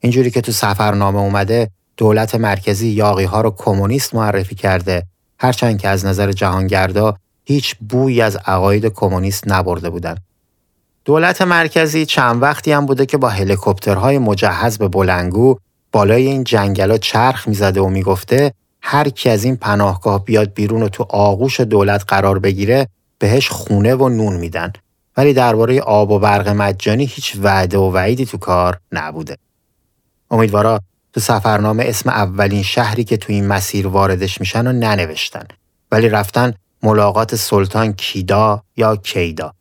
اینجوری 0.00 0.30
که 0.30 0.40
تو 0.40 0.52
سفرنامه 0.52 1.18
اومده 1.18 1.70
دولت 1.96 2.34
مرکزی 2.34 2.88
یاقی 2.88 3.24
ها 3.24 3.40
رو 3.40 3.50
کمونیست 3.50 4.14
معرفی 4.14 4.54
کرده 4.54 5.06
هرچند 5.38 5.80
که 5.80 5.88
از 5.88 6.06
نظر 6.06 6.32
جهانگردا 6.32 7.16
هیچ 7.44 7.76
بویی 7.76 8.20
از 8.20 8.36
عقاید 8.36 8.86
کمونیست 8.86 9.44
نبرده 9.46 9.90
بودن. 9.90 10.16
دولت 11.04 11.42
مرکزی 11.42 12.06
چند 12.06 12.42
وقتی 12.42 12.72
هم 12.72 12.86
بوده 12.86 13.06
که 13.06 13.16
با 13.16 13.28
هلیکوپترهای 13.28 14.18
مجهز 14.18 14.78
به 14.78 14.88
بلنگو 14.88 15.58
بالای 15.92 16.26
این 16.26 16.44
جنگلا 16.44 16.98
چرخ 16.98 17.48
می‌زده 17.48 17.80
و 17.80 17.88
می‌گفته 17.88 18.52
هر 18.86 19.08
کی 19.08 19.30
از 19.30 19.44
این 19.44 19.56
پناهگاه 19.56 20.24
بیاد 20.24 20.54
بیرون 20.54 20.82
و 20.82 20.88
تو 20.88 21.06
آغوش 21.08 21.60
دولت 21.60 22.04
قرار 22.08 22.38
بگیره 22.38 22.88
بهش 23.18 23.48
خونه 23.48 23.94
و 23.94 24.08
نون 24.08 24.36
میدن. 24.36 24.72
ولی 25.16 25.32
درباره 25.32 25.80
آب 25.80 26.10
و 26.10 26.18
برق 26.18 26.48
مجانی 26.48 27.04
هیچ 27.04 27.36
وعده 27.42 27.78
و 27.78 27.90
وعیدی 27.92 28.26
تو 28.26 28.38
کار 28.38 28.80
نبوده. 28.92 29.36
امیدوارا 30.30 30.80
تو 31.12 31.20
سفرنامه 31.20 31.84
اسم 31.86 32.10
اولین 32.10 32.62
شهری 32.62 33.04
که 33.04 33.16
تو 33.16 33.32
این 33.32 33.46
مسیر 33.46 33.86
واردش 33.86 34.40
میشن 34.40 34.66
و 34.66 34.72
ننوشتن. 34.72 35.46
ولی 35.92 36.08
رفتن 36.08 36.54
ملاقات 36.82 37.34
سلطان 37.34 37.92
کیدا 37.92 38.62
یا 38.76 38.96
کیدا. 38.96 39.52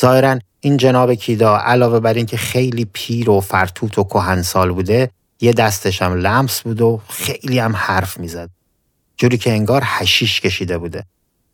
ظاهرا 0.00 0.38
این 0.60 0.76
جناب 0.76 1.14
کیدا 1.14 1.56
علاوه 1.56 2.00
بر 2.00 2.14
اینکه 2.14 2.36
خیلی 2.36 2.84
پیر 2.92 3.30
و 3.30 3.40
فرتوت 3.40 3.98
و 3.98 4.04
کهنسال 4.04 4.72
بوده 4.72 5.10
یه 5.40 5.52
دستش 5.52 6.02
هم 6.02 6.14
لمس 6.14 6.60
بود 6.60 6.80
و 6.80 7.00
خیلی 7.08 7.58
هم 7.58 7.76
حرف 7.76 8.18
می‌زد. 8.18 8.57
جوری 9.18 9.38
که 9.38 9.52
انگار 9.52 9.82
هشیش 9.84 10.40
کشیده 10.40 10.78
بوده 10.78 11.04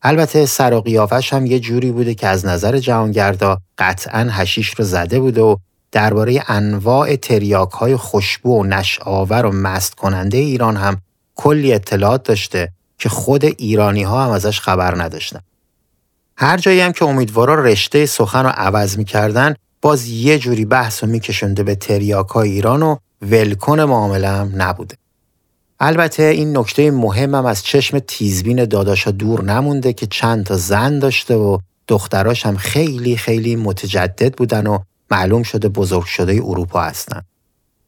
البته 0.03 0.47
سر 0.47 0.75
و 0.75 0.81
قیافش 0.81 1.33
هم 1.33 1.47
یه 1.47 1.61
جوری 1.61 1.93
بوده 1.93 2.15
که 2.15 2.29
از 2.29 2.47
نظر 2.47 2.79
جهانگردا 2.79 3.61
قطعا 3.79 4.29
هشیش 4.31 4.75
رو 4.75 4.85
زده 4.85 5.21
بوده 5.21 5.41
و 5.43 5.57
درباره 5.93 6.43
انواع 6.49 7.17
تریاک 7.17 7.71
های 7.71 7.97
خوشبو 7.97 8.61
و 8.61 8.65
نشآور 8.65 9.47
و 9.47 9.53
مست 9.53 9.95
کننده 9.95 10.39
ایران 10.39 10.77
هم 10.77 11.01
کلی 11.35 11.73
اطلاعات 11.73 12.23
داشته 12.23 12.73
که 12.99 13.09
خود 13.09 13.45
ایرانی 13.45 14.03
ها 14.03 14.25
هم 14.25 14.31
ازش 14.31 14.61
خبر 14.61 15.03
نداشتن. 15.03 15.41
هر 16.37 16.57
جایی 16.57 16.81
هم 16.81 16.93
که 16.93 17.05
امیدوارا 17.05 17.55
رشته 17.55 18.07
سخن 18.07 18.43
رو 18.45 18.49
عوض 18.49 18.99
می‌کردن 18.99 19.55
باز 19.83 20.07
یه 20.09 20.39
جوری 20.39 20.65
بحث 20.65 21.05
و 21.05 21.07
میکشنده 21.07 21.63
به 21.63 21.75
تریاک 21.75 22.29
های 22.29 22.51
ایران 22.51 22.83
و 22.83 22.97
ولکن 23.23 23.81
معامله 23.81 24.29
هم 24.29 24.53
نبوده. 24.55 24.97
البته 25.81 26.23
این 26.23 26.57
نکته 26.57 26.91
مهمم 26.91 27.47
از 27.47 27.63
چشم 27.63 27.99
تیزبین 27.99 28.65
داداشا 28.65 29.11
دور 29.11 29.45
نمونده 29.45 29.93
که 29.93 30.07
چند 30.07 30.47
تا 30.47 30.57
زن 30.57 30.99
داشته 30.99 31.35
و 31.35 31.59
دختراش 31.89 32.47
هم 32.47 32.57
خیلی 32.57 33.17
خیلی 33.17 33.57
متجدد 33.57 34.35
بودن 34.35 34.67
و 34.67 34.79
معلوم 35.11 35.43
شده 35.43 35.69
بزرگ 35.69 36.05
شده 36.05 36.33
اروپا 36.33 36.81
هستن. 36.81 37.23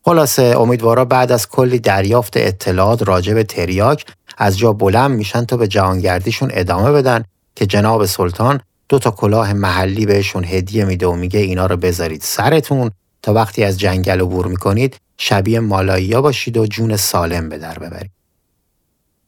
خلاصه 0.03 0.55
امیدوارا 0.59 1.05
بعد 1.05 1.33
از 1.33 1.49
کلی 1.49 1.79
دریافت 1.79 2.37
اطلاعات 2.37 3.09
راجع 3.09 3.35
به 3.35 3.45
تریاک 3.45 4.07
از 4.39 4.59
جا 4.59 4.73
بلند 4.73 5.11
میشن 5.11 5.45
تا 5.45 5.57
به 5.57 5.69
جهانگردیشون 5.69 6.51
ادامه 6.53 6.93
بدن 6.93 7.25
که 7.55 7.67
جناب 7.67 8.07
سلطان 8.07 8.61
دو 8.89 8.99
تا 8.99 9.11
کلاه 9.11 9.53
محلی 9.53 10.07
بهشون 10.07 10.45
هدیه 10.45 10.85
میده 10.85 11.07
و 11.07 11.13
میگه 11.13 11.41
اینا 11.41 11.67
رو 11.67 11.77
بذارید 11.77 12.23
سرتون 12.23 12.91
تا 13.23 13.33
وقتی 13.33 13.65
از 13.65 13.79
جنگل 13.79 14.21
عبور 14.21 14.47
می‌کنید 14.47 14.97
شبیه 15.19 15.61
مالاییا 15.61 16.23
باشید 16.23 16.57
و 16.57 16.67
جون 16.67 16.97
سالم 16.97 17.49
به 17.49 17.59
در 17.59 17.79
ببرید. 17.79 18.11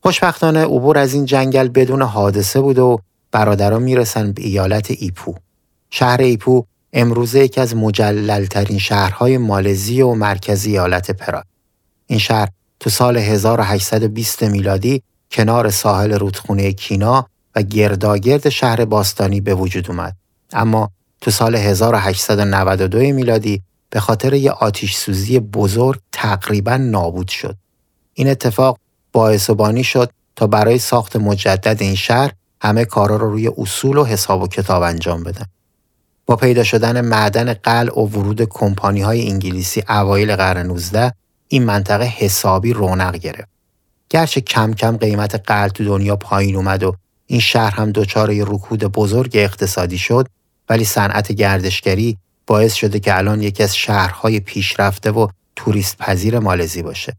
خوشبختانه 0.02 0.64
عبور 0.64 0.99
از 0.99 1.14
این 1.14 1.25
جنگل 1.25 1.68
بدون 1.68 2.02
حادثه 2.02 2.61
بود 2.61 2.78
و 2.78 3.00
برادران 3.33 3.83
می‌رسن 3.83 4.33
به 4.33 4.42
ایالت 4.42 4.90
ایپو. 4.90 5.35
شهر 5.90 6.21
ایپو 6.21 6.64
امروزه 6.92 7.40
یکی 7.40 7.61
از 7.61 7.76
مجللترین 7.76 8.78
شهرهای 8.78 9.38
مالزی 9.38 10.02
و 10.02 10.14
مرکزی 10.14 10.71
ایالت 10.71 11.11
پرا. 11.11 11.45
این 12.07 12.18
شهر 12.18 12.49
تو 12.80 12.90
سال 12.90 13.16
1820 13.16 14.42
میلادی 14.42 15.02
کنار 15.30 15.71
ساحل 15.71 16.12
رودخونه 16.12 16.73
کینا 16.73 17.26
و 17.54 17.62
گرداگرد 17.62 18.49
شهر 18.49 18.85
باستانی 18.85 19.40
به 19.40 19.54
وجود 19.54 19.90
اومد. 19.90 20.16
اما 20.52 20.90
تو 21.21 21.30
سال 21.30 21.57
1892 21.57 22.99
میلادی 22.99 23.62
به 23.90 24.00
خاطر 24.00 24.35
یه 24.35 24.50
آتیش 24.50 24.97
سوزی 24.97 25.38
بزرگ 25.38 26.00
تقریبا 26.12 26.76
نابود 26.76 27.28
شد. 27.28 27.57
این 28.14 28.28
اتفاق 28.28 28.78
باعث 29.12 29.50
و 29.50 29.54
بانی 29.54 29.85
شد 29.85 30.11
تا 30.37 30.47
برای 30.47 30.78
ساخت 30.78 31.16
مجدد 31.16 31.83
این 31.83 31.95
شهر 31.95 32.33
همه 32.62 32.85
کارا 32.85 33.16
رو 33.16 33.30
روی 33.30 33.50
اصول 33.59 33.97
و 33.97 34.04
حساب 34.04 34.42
و 34.42 34.49
کتاب 34.49 34.83
انجام 34.83 35.23
بدن. 35.23 35.47
با 36.26 36.37
پیدا 36.37 36.64
شدن 36.64 37.00
معدن 37.00 37.52
قلع 37.52 38.00
و 38.00 38.07
ورود 38.07 38.42
کمپانی 38.42 39.00
های 39.00 39.28
انگلیسی 39.28 39.83
اوایل 39.88 40.37
قرن 40.37 40.66
19 40.66 41.12
این 41.49 41.64
منطقه 41.64 42.04
حسابی 42.04 42.73
رونق 42.73 43.16
گرفت. 43.16 43.49
گرچه 44.11 44.40
کم 44.40 44.73
کم 44.73 44.97
قیمت 44.97 45.35
قلع 45.35 45.68
تو 45.68 45.85
دنیا 45.85 46.16
پایین 46.16 46.57
اومد 46.57 46.83
و 46.83 46.97
این 47.26 47.40
شهر 47.40 47.75
هم 47.75 47.92
دچار 47.92 48.30
رکود 48.30 48.85
بزرگ 48.85 49.30
اقتصادی 49.35 49.99
شد 49.99 50.28
ولی 50.68 50.85
صنعت 50.85 51.33
گردشگری 51.33 52.18
باعث 52.49 52.75
شده 52.75 53.00
که 53.00 53.17
الان 53.17 53.43
یکی 53.43 53.62
از 53.62 53.76
شهرهای 53.76 54.40
پیشرفته 54.40 55.11
و 55.11 55.28
توریست 55.57 55.99
پذیر 55.99 56.38
مالزی 56.38 56.83
باشه. 56.83 57.17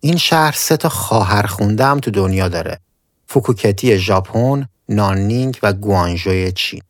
این 0.00 0.16
شهر 0.16 0.52
سه 0.56 0.76
تا 0.76 0.88
خواهر 0.88 1.46
خونده 1.46 1.84
هم 1.84 2.00
تو 2.00 2.10
دنیا 2.10 2.48
داره. 2.48 2.80
فوکوئوکای 3.26 3.98
ژاپن، 3.98 4.68
ناننینگ 4.88 5.58
و 5.62 5.72
گوانژوی 5.72 6.52
چین. 6.52 6.82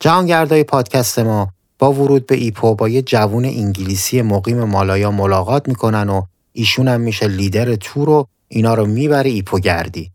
جهانگردای 0.00 0.64
پادکست 0.64 1.18
ما 1.18 1.48
با 1.78 1.92
ورود 1.92 2.26
به 2.26 2.36
ایپو 2.36 2.74
با 2.74 2.88
یه 2.88 3.02
جوون 3.02 3.44
انگلیسی 3.44 4.22
مقیم 4.22 4.64
مالایا 4.64 5.10
ملاقات 5.10 5.68
می‌کنن 5.68 6.08
و 6.08 6.22
ایشون 6.52 6.88
هم 6.88 7.00
میشه 7.00 7.28
لیدر 7.28 7.74
تور 7.74 8.08
و 8.08 8.26
اینا 8.48 8.74
رو 8.74 8.86
می‌بره 8.86 9.30
ایپو 9.30 9.58
گردی. 9.58 10.12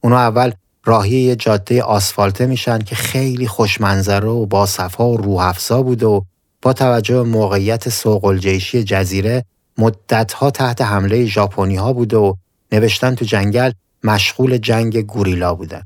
اونا 0.00 0.18
اول 0.18 0.52
راهی 0.88 1.16
یه 1.16 1.36
جاده 1.36 1.82
آسفالته 1.82 2.46
میشن 2.46 2.78
که 2.78 2.96
خیلی 2.96 3.46
خوشمنظره 3.46 4.28
و 4.28 4.46
با 4.46 4.66
صفا 4.66 5.08
و 5.08 5.16
روح 5.16 5.52
بود 5.68 6.02
و 6.02 6.24
با 6.62 6.72
توجه 6.72 7.14
به 7.14 7.22
موقعیت 7.22 7.88
سوق 7.88 8.34
جزیره 8.36 9.44
مدتها 9.78 10.50
تحت 10.50 10.80
حمله 10.80 11.26
ژاپنی 11.26 11.76
ها 11.76 11.92
بود 11.92 12.14
و 12.14 12.36
نوشتن 12.72 13.14
تو 13.14 13.24
جنگل 13.24 13.70
مشغول 14.04 14.58
جنگ 14.58 14.98
گوریلا 14.98 15.54
بودن. 15.54 15.82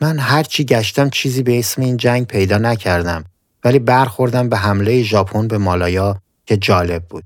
من 0.00 0.18
هرچی 0.18 0.64
گشتم 0.64 1.10
چیزی 1.10 1.42
به 1.42 1.58
اسم 1.58 1.82
این 1.82 1.96
جنگ 1.96 2.26
پیدا 2.26 2.58
نکردم 2.58 3.24
ولی 3.64 3.78
برخوردم 3.78 4.48
به 4.48 4.56
حمله 4.56 5.02
ژاپن 5.02 5.48
به 5.48 5.58
مالایا 5.58 6.20
که 6.46 6.56
جالب 6.56 7.04
بود. 7.04 7.24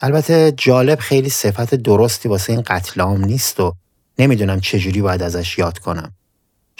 البته 0.00 0.52
جالب 0.56 0.98
خیلی 0.98 1.30
صفت 1.30 1.74
درستی 1.74 2.28
واسه 2.28 2.52
این 2.52 2.62
قتل 2.62 3.00
عام 3.00 3.24
نیست 3.24 3.60
و 3.60 3.74
نمی‌دونم 4.18 4.60
چجوری 4.60 5.02
باید 5.02 5.22
ازش 5.22 5.58
یاد 5.58 5.78
کنم. 5.78 6.12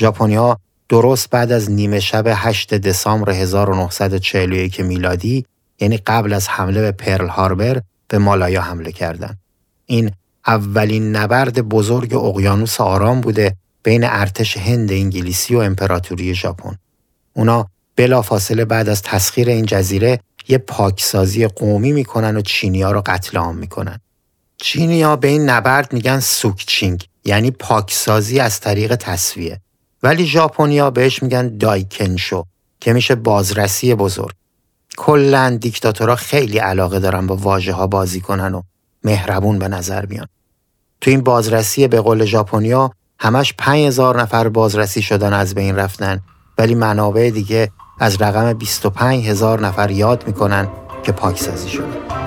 ژاپنیا 0.01 0.59
درست 0.89 1.31
بعد 1.31 1.53
از 1.53 1.71
نیمه 1.71 2.01
شب 2.01 2.25
8 2.37 2.75
دسامبر 2.75 3.31
1941 3.31 4.81
میلادی 4.81 5.45
یعنی 5.81 5.97
قبل 5.97 6.33
از 6.33 6.49
حمله 6.49 6.81
به 6.81 6.93
پرل 6.93 7.29
هاربر 7.29 7.81
به 8.09 8.19
مالایا 8.19 8.63
حمله 8.63 8.93
کردند. 8.93 9.39
این 9.87 10.11
اولین 10.47 11.17
نبرد 11.17 11.61
بزرگ 11.61 12.15
اقیانوس 12.15 12.81
آرام 12.81 13.21
بوده 13.21 13.57
بین 13.83 14.05
ارتش 14.05 14.57
هند 14.57 14.93
انگلیسی 14.93 15.55
و 15.55 15.59
امپراتوری 15.59 16.35
ژاپن. 16.35 16.77
اونا 17.33 17.67
بلافاصله 17.97 18.65
بعد 18.65 18.89
از 18.89 19.03
تسخیر 19.03 19.49
این 19.49 19.67
جزیره 19.67 20.21
یه 20.49 20.59
پاکسازی 20.59 21.47
قومی 21.47 21.93
می‌کنن 21.93 22.37
و 22.37 22.41
چینیا 22.41 22.91
رو 22.91 23.03
قتل 23.07 23.39
عام 23.39 23.57
می‌کنن. 23.57 24.01
چینیا 24.57 25.17
به 25.17 25.29
این 25.29 25.51
نبرد 25.51 25.93
میگن 25.93 26.21
سوکچینگ 26.21 27.07
یعنی 27.25 27.51
پاکسازی 27.51 28.41
از 28.41 28.61
طریق 28.61 28.95
تصویه. 28.95 29.61
ولی 30.03 30.27
ژاپنیا 30.27 30.91
بهش 30.91 31.23
میگن 31.23 31.57
دایکنشو 31.57 32.45
که 32.81 32.93
میشه 32.93 33.15
بازرسی 33.15 33.95
بزرگ. 33.95 34.35
کلا 34.97 35.59
دیکتاتورها 35.61 36.17
خیلی 36.17 36.59
علاقه 36.59 37.01
دارن 37.01 37.27
با 37.27 37.37
واژه 37.37 37.73
ها 37.73 37.87
بازی 37.87 38.21
کنن 38.21 38.55
و 38.55 38.63
مهربون 39.05 39.59
به 39.59 39.69
نظر 39.69 40.07
بیان. 40.07 40.27
تو 41.01 41.11
این 41.11 41.21
بازرسی 41.21 41.89
به 41.89 42.01
قول 42.01 42.25
ژاپنیا 42.25 42.91
همش 43.19 43.55
5000 43.59 44.21
نفر 44.21 44.49
بازرسی 44.49 45.03
شدن 45.03 45.33
از 45.33 45.55
بین 45.55 45.77
رفتن 45.77 46.21
ولی 46.59 46.75
منابع 46.75 47.31
دیگه 47.31 47.71
از 47.99 48.23
رقم 48.23 48.53
25 48.53 49.27
هزار 49.27 49.61
نفر 49.61 49.91
یاد 49.91 50.27
می‌کنن 50.27 50.69
که 51.03 51.13
پاکسازی 51.13 51.69
شدن. 51.69 52.20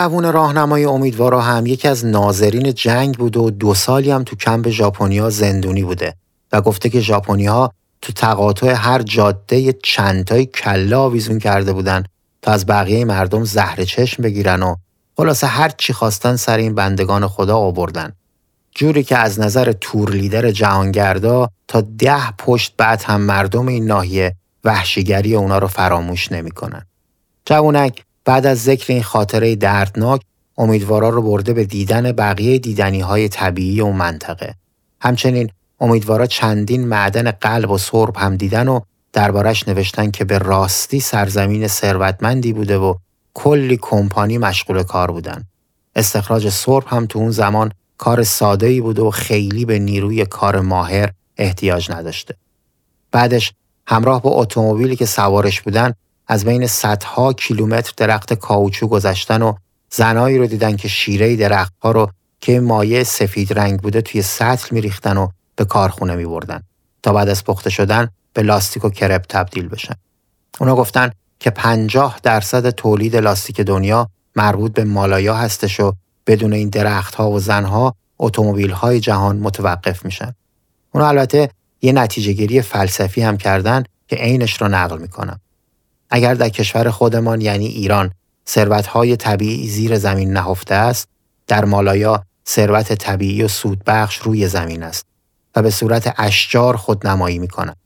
جوون 0.00 0.32
راهنمای 0.32 0.84
امیدوارا 0.84 1.40
هم 1.40 1.66
یکی 1.66 1.88
از 1.88 2.06
ناظرین 2.06 2.74
جنگ 2.74 3.16
بود 3.16 3.36
و 3.36 3.50
دو 3.50 3.74
سالی 3.74 4.10
هم 4.10 4.24
تو 4.24 4.36
کمپ 4.36 4.68
ژاپنیا 4.68 5.30
زندونی 5.30 5.82
بوده 5.82 6.14
و 6.52 6.60
گفته 6.60 6.88
که 6.88 7.00
ژاپنیها 7.00 7.72
تو 8.02 8.12
تقاطع 8.12 8.72
هر 8.72 9.02
جاده 9.02 9.72
چندتای 9.72 10.46
کله 10.46 10.96
آویزون 10.96 11.38
کرده 11.38 11.72
بودن 11.72 12.04
تا 12.42 12.52
از 12.52 12.66
بقیه 12.66 13.04
مردم 13.04 13.44
زهر 13.44 13.84
چشم 13.84 14.22
بگیرن 14.22 14.62
و 14.62 14.76
خلاصه 15.16 15.46
هر 15.46 15.68
چی 15.68 15.92
خواستن 15.92 16.36
سر 16.36 16.56
این 16.56 16.74
بندگان 16.74 17.26
خدا 17.26 17.56
آوردن 17.56 18.12
جوری 18.74 19.02
که 19.02 19.16
از 19.18 19.40
نظر 19.40 19.72
تور 19.72 20.10
لیدر 20.10 20.50
جهانگردا 20.50 21.48
تا 21.68 21.80
ده 21.80 22.30
پشت 22.38 22.74
بعد 22.76 23.02
هم 23.02 23.20
مردم 23.20 23.68
این 23.68 23.86
ناحیه 23.86 24.36
وحشیگری 24.64 25.34
اونا 25.34 25.58
رو 25.58 25.66
فراموش 25.66 26.32
نمی‌کنن. 26.32 26.86
جوونک 27.44 28.04
بعد 28.24 28.46
از 28.46 28.62
ذکر 28.62 28.92
این 28.92 29.02
خاطره 29.02 29.56
دردناک 29.56 30.20
امیدوارا 30.58 31.08
رو 31.08 31.22
برده 31.22 31.52
به 31.52 31.64
دیدن 31.64 32.12
بقیه 32.12 32.58
دیدنی 32.58 33.00
های 33.00 33.28
طبیعی 33.28 33.80
اون 33.80 33.96
منطقه. 33.96 34.54
همچنین 35.00 35.50
امیدوارا 35.80 36.26
چندین 36.26 36.88
معدن 36.88 37.30
قلب 37.30 37.70
و 37.70 37.78
سرب 37.78 38.16
هم 38.16 38.36
دیدن 38.36 38.68
و 38.68 38.80
دربارش 39.12 39.68
نوشتن 39.68 40.10
که 40.10 40.24
به 40.24 40.38
راستی 40.38 41.00
سرزمین 41.00 41.66
ثروتمندی 41.66 42.52
بوده 42.52 42.78
و 42.78 42.94
کلی 43.34 43.78
کمپانی 43.82 44.38
مشغول 44.38 44.82
کار 44.82 45.10
بودن. 45.10 45.44
استخراج 45.96 46.48
سرب 46.48 46.84
هم 46.86 47.06
تو 47.06 47.18
اون 47.18 47.30
زمان 47.30 47.72
کار 47.98 48.22
ساده 48.22 48.66
ای 48.66 48.80
بوده 48.80 49.02
و 49.02 49.10
خیلی 49.10 49.64
به 49.64 49.78
نیروی 49.78 50.26
کار 50.26 50.60
ماهر 50.60 51.10
احتیاج 51.36 51.90
نداشته. 51.90 52.34
بعدش 53.12 53.52
همراه 53.86 54.22
با 54.22 54.30
اتومبیلی 54.30 54.96
که 54.96 55.06
سوارش 55.06 55.60
بودن 55.60 55.94
از 56.30 56.44
بین 56.44 56.66
صدها 56.66 57.32
کیلومتر 57.32 57.92
درخت 57.96 58.34
کاوچو 58.34 58.86
گذشتن 58.86 59.42
و 59.42 59.54
زنایی 59.92 60.38
رو 60.38 60.46
دیدن 60.46 60.76
که 60.76 60.88
شیره 60.88 61.36
درختها 61.36 61.90
رو 61.90 62.10
که 62.40 62.60
مایع 62.60 63.02
سفید 63.02 63.58
رنگ 63.58 63.80
بوده 63.80 64.02
توی 64.02 64.22
سطل 64.22 64.68
میریختن 64.70 65.16
و 65.16 65.28
به 65.56 65.64
کارخونه 65.64 66.16
می 66.16 66.26
بردن 66.26 66.62
تا 67.02 67.12
بعد 67.12 67.28
از 67.28 67.44
پخته 67.44 67.70
شدن 67.70 68.08
به 68.32 68.42
لاستیک 68.42 68.84
و 68.84 68.90
کرپ 68.90 69.24
تبدیل 69.28 69.68
بشن. 69.68 69.94
اونا 70.60 70.76
گفتن 70.76 71.10
که 71.40 71.50
50 71.50 72.20
درصد 72.22 72.70
تولید 72.70 73.16
لاستیک 73.16 73.60
دنیا 73.60 74.08
مربوط 74.36 74.72
به 74.72 74.84
مالایا 74.84 75.34
هستش 75.34 75.80
و 75.80 75.92
بدون 76.26 76.52
این 76.52 76.68
درختها 76.68 77.30
و 77.30 77.40
زنها 77.40 77.94
اتومبیل 78.18 78.70
های 78.70 79.00
جهان 79.00 79.36
متوقف 79.36 80.04
میشن. 80.04 80.34
اونا 80.92 81.08
البته 81.08 81.50
یه 81.82 81.92
نتیجه 81.92 82.32
گیری 82.32 82.62
فلسفی 82.62 83.22
هم 83.22 83.36
کردن 83.36 83.84
که 84.08 84.16
عینش 84.16 84.62
رو 84.62 84.68
نقل 84.68 84.98
می‌کنم. 84.98 85.40
اگر 86.10 86.34
در 86.34 86.48
کشور 86.48 86.90
خودمان 86.90 87.40
یعنی 87.40 87.66
ایران 87.66 88.10
ثروتهای 88.48 89.16
طبیعی 89.16 89.68
زیر 89.68 89.98
زمین 89.98 90.32
نهفته 90.32 90.74
است 90.74 91.08
در 91.46 91.64
مالایا 91.64 92.24
ثروت 92.48 92.92
طبیعی 92.92 93.42
و 93.42 93.48
سودبخش 93.48 94.16
روی 94.16 94.48
زمین 94.48 94.82
است 94.82 95.06
و 95.56 95.62
به 95.62 95.70
صورت 95.70 96.14
اشجار 96.18 96.76
خودنمایی 96.76 97.38
می 97.38 97.48
کند. 97.48 97.76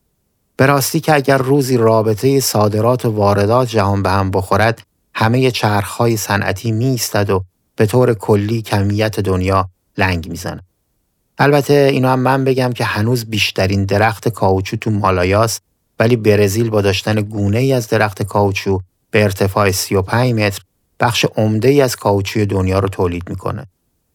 به 0.57 0.65
راستی 0.65 0.99
که 0.99 1.13
اگر 1.13 1.37
روزی 1.37 1.77
رابطه 1.77 2.39
صادرات 2.39 3.05
و 3.05 3.11
واردات 3.11 3.67
جهان 3.67 4.03
به 4.03 4.09
هم 4.09 4.31
بخورد 4.31 4.81
همه 5.13 5.51
چرخهای 5.51 6.17
صنعتی 6.17 6.71
می 6.71 6.99
و 7.13 7.39
به 7.75 7.85
طور 7.85 8.13
کلی 8.13 8.61
کمیت 8.61 9.19
دنیا 9.19 9.69
لنگ 9.97 10.29
می‌زنه. 10.29 10.61
البته 11.37 11.73
اینو 11.73 12.07
هم 12.07 12.19
من 12.19 12.43
بگم 12.43 12.73
که 12.73 12.85
هنوز 12.85 13.25
بیشترین 13.25 13.85
درخت 13.85 14.29
کاوچو 14.29 14.77
تو 14.77 14.91
مالایاست 14.91 15.61
ولی 15.99 16.15
برزیل 16.15 16.69
با 16.69 16.81
داشتن 16.81 17.21
گونه 17.21 17.57
ای 17.57 17.73
از 17.73 17.87
درخت 17.87 18.23
کاوچو 18.23 18.79
به 19.11 19.23
ارتفاع 19.23 19.71
35 19.71 20.33
متر 20.33 20.61
بخش 20.99 21.25
عمده 21.35 21.67
ای 21.67 21.81
از 21.81 21.95
کاوچوی 21.95 22.45
دنیا 22.45 22.79
رو 22.79 22.87
تولید 22.87 23.29
می‌کنه. 23.29 23.65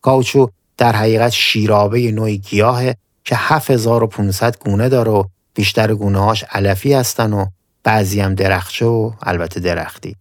کاوچو 0.01 0.49
در 0.77 0.93
حقیقت 0.93 1.33
شیرابه 1.33 2.13
نوعی 2.13 2.39
گیاهه 2.39 2.95
که 3.25 3.37
7500 3.37 4.59
گونه 4.59 4.89
داره 4.89 5.11
و 5.11 5.25
بیشتر 5.55 5.95
گونه 5.95 6.19
هاش 6.19 6.45
علفی 6.51 6.93
هستن 6.93 7.33
و 7.33 7.47
بعضی 7.85 8.21
هم 8.21 8.35
درخچه 8.35 8.87
و 8.87 9.13
البته 9.23 9.61
درختی. 9.61 10.17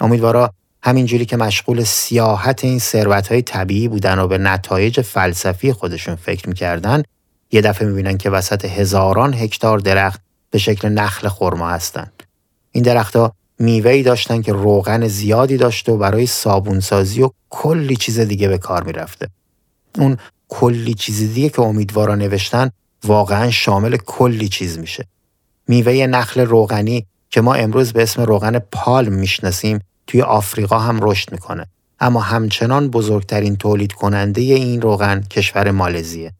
امیدوارا 0.00 0.50
همینجوری 0.82 1.24
که 1.24 1.36
مشغول 1.36 1.84
سیاحت 1.84 2.64
این 2.64 2.78
ثروت 2.78 3.40
طبیعی 3.40 3.88
بودن 3.88 4.18
و 4.18 4.28
به 4.28 4.38
نتایج 4.38 5.00
فلسفی 5.00 5.72
خودشون 5.72 6.14
فکر 6.14 6.48
می‌کردن 6.48 7.02
یه 7.52 7.60
دفعه 7.60 7.88
می‌بینن 7.88 8.18
که 8.18 8.30
وسط 8.30 8.64
هزاران 8.64 9.34
هکتار 9.34 9.78
درخت 9.78 10.20
به 10.50 10.58
شکل 10.58 10.88
نخل 10.88 11.28
خرما 11.28 11.68
هستند. 11.68 12.22
این 12.72 12.84
درختها 12.84 13.32
میوهی 13.58 14.02
داشتن 14.02 14.42
که 14.42 14.52
روغن 14.52 15.08
زیادی 15.08 15.56
داشته 15.56 15.92
و 15.92 15.96
برای 15.96 16.26
صابونسازی 16.26 17.22
و 17.22 17.30
کلی 17.50 17.96
چیز 17.96 18.20
دیگه 18.20 18.48
به 18.48 18.58
کار 18.58 18.82
می‌رفته. 18.82 19.28
اون 19.98 20.16
کلی 20.48 20.94
چیز 20.94 21.34
دیگه 21.34 21.48
که 21.48 21.62
امیدوارا 21.62 22.14
نوشتن 22.14 22.70
واقعا 23.04 23.50
شامل 23.50 23.96
کلی 23.96 24.48
چیز 24.48 24.78
میشه. 24.78 25.06
میوه 25.68 25.92
نخل 25.92 26.40
روغنی 26.40 27.06
که 27.30 27.40
ما 27.40 27.54
امروز 27.54 27.92
به 27.92 28.02
اسم 28.02 28.22
روغن 28.22 28.58
پالم 28.58 29.12
می‌شناسیم 29.12 29.78
توی 30.06 30.22
آفریقا 30.22 30.78
هم 30.78 30.98
رشد 31.02 31.32
می‌کنه. 31.32 31.66
اما 32.00 32.20
همچنان 32.20 32.88
بزرگترین 32.88 33.56
تولید 33.56 33.92
کننده 33.92 34.40
این 34.40 34.82
روغن 34.82 35.20
کشور 35.20 35.70
مالزیه. 35.70 36.32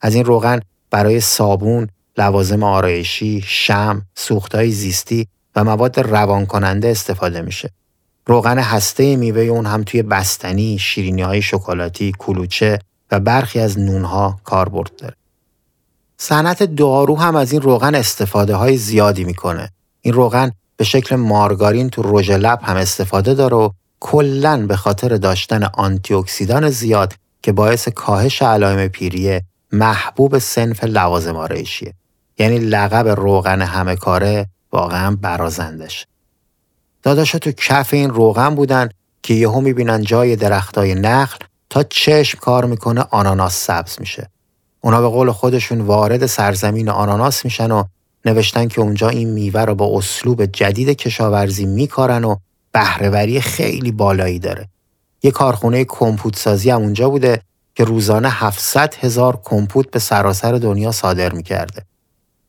از 0.00 0.14
این 0.14 0.24
روغن 0.24 0.60
برای 0.90 1.20
صابون، 1.20 1.88
لوازم 2.18 2.62
آرایشی، 2.62 3.42
شم، 3.46 4.02
سوختهای 4.14 4.70
زیستی 4.70 5.26
و 5.56 5.64
مواد 5.64 6.00
روان 6.00 6.46
کننده 6.46 6.88
استفاده 6.88 7.42
میشه. 7.42 7.70
روغن 8.26 8.58
هسته 8.58 9.16
میوه 9.16 9.42
اون 9.42 9.66
هم 9.66 9.82
توی 9.82 10.02
بستنی، 10.02 10.78
شیرینی 10.78 11.22
های 11.22 11.42
شکلاتی، 11.42 12.12
کلوچه 12.18 12.78
و 13.10 13.20
برخی 13.20 13.60
از 13.60 13.78
نونها 13.78 14.40
کاربرد 14.44 14.96
داره. 14.98 15.14
صنعت 16.16 16.62
دارو 16.62 17.16
هم 17.16 17.36
از 17.36 17.52
این 17.52 17.62
روغن 17.62 17.94
استفاده 17.94 18.54
های 18.54 18.76
زیادی 18.76 19.24
می‌کنه. 19.24 19.70
این 20.00 20.14
روغن 20.14 20.52
به 20.76 20.84
شکل 20.84 21.16
مارگارین 21.16 21.90
تو 21.90 22.18
رژ 22.18 22.30
لب 22.30 22.60
هم 22.62 22.76
استفاده 22.76 23.34
داره 23.34 23.56
و 23.56 23.70
کلا 24.00 24.66
به 24.66 24.76
خاطر 24.76 25.16
داشتن 25.16 25.64
آنتی 25.64 26.14
اکسیدان 26.14 26.70
زیاد 26.70 27.14
که 27.42 27.52
باعث 27.52 27.88
کاهش 27.88 28.42
علائم 28.42 28.88
پیریه 28.88 29.42
محبوب 29.72 30.38
سنف 30.38 30.84
لوازم 30.84 31.36
آرایشیه. 31.36 31.94
یعنی 32.38 32.58
لقب 32.58 33.08
روغن 33.08 33.62
همه 33.62 33.96
کاره 33.96 34.46
واقعا 34.72 35.16
برازندش. 35.20 36.06
داداشا 37.02 37.38
تو 37.38 37.52
کف 37.52 37.94
این 37.94 38.10
روغن 38.10 38.54
بودن 38.54 38.88
که 39.22 39.34
یهو 39.34 39.60
می‌بینن 39.60 40.02
جای 40.02 40.36
درختای 40.36 40.94
نخل 40.94 41.38
تا 41.70 41.82
چشم 41.82 42.38
کار 42.38 42.64
می‌کنه 42.64 43.04
آناناس 43.10 43.56
سبز 43.56 43.96
میشه. 44.00 44.30
اونا 44.80 45.00
به 45.00 45.08
قول 45.08 45.30
خودشون 45.30 45.80
وارد 45.80 46.26
سرزمین 46.26 46.88
آناناس 46.88 47.44
میشن 47.44 47.70
و 47.70 47.84
نوشتن 48.24 48.68
که 48.68 48.80
اونجا 48.80 49.08
این 49.08 49.30
میوه 49.30 49.60
رو 49.60 49.74
با 49.74 49.98
اسلوب 49.98 50.46
جدید 50.46 50.88
کشاورزی 50.88 51.66
میکارن 51.66 52.24
و 52.24 52.36
بهرهوری 52.72 53.40
خیلی 53.40 53.92
بالایی 53.92 54.38
داره. 54.38 54.68
یه 55.22 55.30
کارخونه 55.30 55.84
کمپوت 55.84 56.36
سازی 56.36 56.70
هم 56.70 56.82
اونجا 56.82 57.10
بوده 57.10 57.42
که 57.74 57.84
روزانه 57.84 58.30
700 58.30 58.94
هزار 58.94 59.40
کمپوت 59.44 59.90
به 59.90 59.98
سراسر 59.98 60.52
دنیا 60.52 60.92
صادر 60.92 61.32
می‌کرده. 61.32 61.82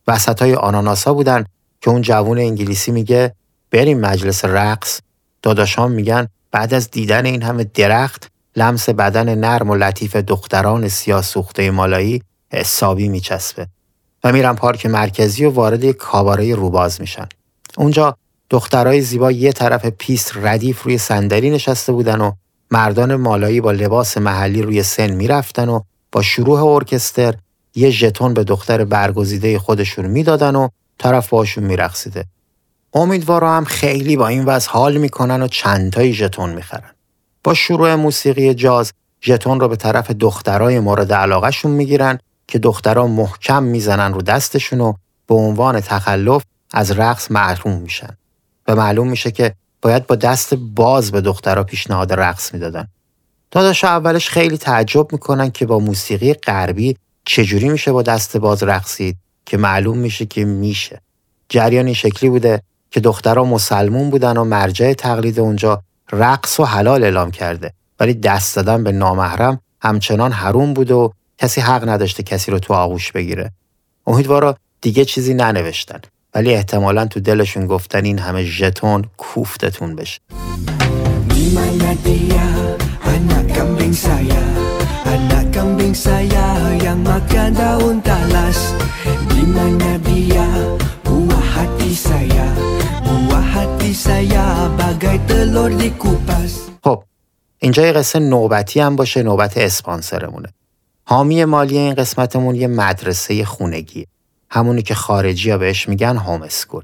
وسط 0.07 0.41
های 0.41 0.55
آناناسا 0.55 1.13
بودن 1.13 1.45
که 1.81 1.89
اون 1.89 2.01
جوون 2.01 2.37
انگلیسی 2.37 2.91
میگه 2.91 3.35
بریم 3.71 3.99
مجلس 3.99 4.45
رقص. 4.45 4.99
داداشان 5.41 5.91
میگن 5.91 6.27
بعد 6.51 6.73
از 6.73 6.91
دیدن 6.91 7.25
این 7.25 7.41
همه 7.41 7.63
درخت 7.63 8.31
لمس 8.55 8.89
بدن 8.89 9.35
نرم 9.35 9.69
و 9.69 9.75
لطیف 9.75 10.15
دختران 10.15 10.87
سیاه 10.87 11.21
سوخته 11.21 11.71
مالایی 11.71 12.21
حسابی 12.53 13.07
میچسبه. 13.07 13.67
و 14.23 14.31
میرن 14.31 14.53
پارک 14.53 14.85
مرکزی 14.85 15.45
و 15.45 15.51
وارد 15.51 15.83
یک 15.83 15.97
کاباره 15.97 16.55
روباز 16.55 17.01
میشن. 17.01 17.27
اونجا 17.77 18.17
دخترای 18.49 19.01
زیبا 19.01 19.31
یه 19.31 19.51
طرف 19.51 19.85
پیست 19.85 20.31
ردیف 20.35 20.83
روی 20.83 20.97
صندلی 20.97 21.49
نشسته 21.49 21.91
بودن 21.91 22.21
و 22.21 22.31
مردان 22.71 23.15
مالایی 23.15 23.61
با 23.61 23.71
لباس 23.71 24.17
محلی 24.17 24.61
روی 24.61 24.83
سن 24.83 25.11
می‌رفتن 25.11 25.69
و 25.69 25.81
با 26.11 26.21
شروع 26.21 26.63
ارکستر 26.63 27.35
یه 27.77 27.89
ژتون 27.89 28.33
به 28.33 28.43
دختر 28.43 28.85
برگزیده 28.85 29.59
خودشون 29.59 30.05
می‌دادن 30.05 30.55
و 30.55 30.69
طرف 30.97 31.29
باشون 31.29 31.63
میرقصیده. 31.63 32.25
امیدوارا 32.93 33.53
هم 33.53 33.65
خیلی 33.65 34.17
با 34.17 34.27
این 34.27 34.45
وضع 34.45 34.69
حال 34.69 34.97
می‌کنن 34.97 35.41
و 35.41 35.47
چندتایی 35.47 36.13
ژتون 36.13 36.49
می‌خرن. 36.49 36.91
با 37.43 37.53
شروع 37.53 37.95
موسیقی 37.95 38.53
جاز 38.53 38.93
ژتون 39.23 39.59
رو 39.59 39.67
به 39.67 39.75
طرف 39.75 40.11
دخترای 40.11 40.79
مورد 40.79 41.13
علاقهشون 41.13 41.71
می‌گیرن 41.71 42.19
که 42.47 42.59
دخترها 42.59 43.07
محکم 43.07 43.63
می‌زنن 43.63 44.13
رو 44.13 44.21
دستشون 44.21 44.81
و 44.81 44.93
به 45.27 45.35
عنوان 45.35 45.79
تخلف 45.79 46.43
از 46.73 46.91
رقص 46.91 47.31
محروم 47.31 47.77
میشن. 47.81 48.17
و 48.67 48.75
معلوم 48.75 49.09
میشه 49.09 49.31
که 49.31 49.53
باید 49.81 50.07
با 50.07 50.15
دست 50.15 50.53
باز 50.53 51.11
به 51.11 51.21
دخترها 51.21 51.63
پیشنهاد 51.63 52.13
رقص 52.13 52.53
می‌دادن. 52.53 52.87
داداش 53.51 53.83
اولش 53.83 54.29
خیلی 54.29 54.57
تعجب 54.57 55.11
می‌کنن 55.11 55.51
که 55.51 55.65
با 55.65 55.79
موسیقی 55.79 56.33
غربی 56.33 56.97
چجوری 57.29 57.69
میشه 57.69 57.91
با 57.91 58.01
دست 58.01 58.37
باز 58.37 58.63
رقصید 58.63 59.17
که 59.45 59.57
معلوم 59.57 59.97
میشه 59.97 60.25
که 60.25 60.45
میشه. 60.45 61.01
جریان 61.49 61.85
این 61.85 61.93
شکلی 61.93 62.29
بوده 62.29 62.61
که 62.91 62.99
دخترها 62.99 63.43
مسلمون 63.43 64.09
بودن 64.09 64.37
و 64.37 64.43
مرجع 64.43 64.93
تقلید 64.93 65.39
اونجا 65.39 65.83
رقص 66.11 66.59
و 66.59 66.65
حلال 66.65 67.03
اعلام 67.03 67.31
کرده. 67.31 67.73
ولی 67.99 68.13
دست 68.13 68.55
دادن 68.55 68.83
به 68.83 68.91
نامحرم 68.91 69.61
همچنان 69.81 70.31
حروم 70.31 70.73
بود 70.73 70.91
و 70.91 71.13
کسی 71.37 71.61
حق 71.61 71.89
نداشته 71.89 72.23
کسی 72.23 72.51
رو 72.51 72.59
تو 72.59 72.73
آغوش 72.73 73.11
بگیره. 73.11 73.51
امیدوارا 74.07 74.57
دیگه 74.81 75.05
چیزی 75.05 75.33
ننوشتن. 75.33 75.99
ولی 76.35 76.53
احتمالا 76.53 77.05
تو 77.05 77.19
دلشون 77.19 77.67
گفتن 77.67 78.05
این 78.05 78.19
همه 78.19 78.43
ژتون 78.43 79.05
کوفتتون 79.17 79.95
بشه. 79.95 80.19
خب 96.83 97.03
اینجا 97.59 97.85
یه 97.85 97.91
قصه 97.91 98.19
نوبتی 98.19 98.79
هم 98.79 98.95
باشه 98.95 99.23
نوبت 99.23 99.57
اسپانسرمونه. 99.57 100.47
حامی 101.03 101.45
مالی 101.45 101.77
این 101.77 101.93
قسمتمون 101.93 102.55
یه 102.55 102.67
مدرسه 102.67 103.45
خونگی 103.45 104.07
همونی 104.49 104.81
که 104.81 104.95
خارجی 104.95 105.51
ها 105.51 105.57
بهش 105.57 105.89
میگن 105.89 106.17
هوم 106.17 106.41
اسکول 106.41 106.83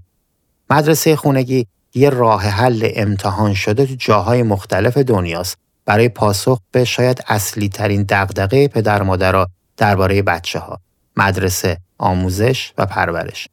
مدرسه 0.70 1.16
خونگی 1.16 1.68
یه 1.94 2.10
راه 2.10 2.42
حل 2.44 2.90
امتحان 2.96 3.54
شده 3.54 3.86
تو 3.86 3.96
جاهای 3.96 4.44
مختلف 4.44 4.98
دنیاست. 4.98 5.58
برای 5.86 6.10
پاسخ 6.10 6.60
به 6.72 6.86
شاید 6.86 7.24
اصلی 7.28 7.70
ترین 7.70 8.06
دغدغه 8.10 8.68
پدر 8.68 9.04
مادرها 9.04 9.48
درباره 9.78 10.22
بچه 10.22 10.60
ها 10.60 10.80
مدرسه 11.18 11.78
آموزش 11.98 12.74
و 12.78 12.86
پرورش. 12.86 13.48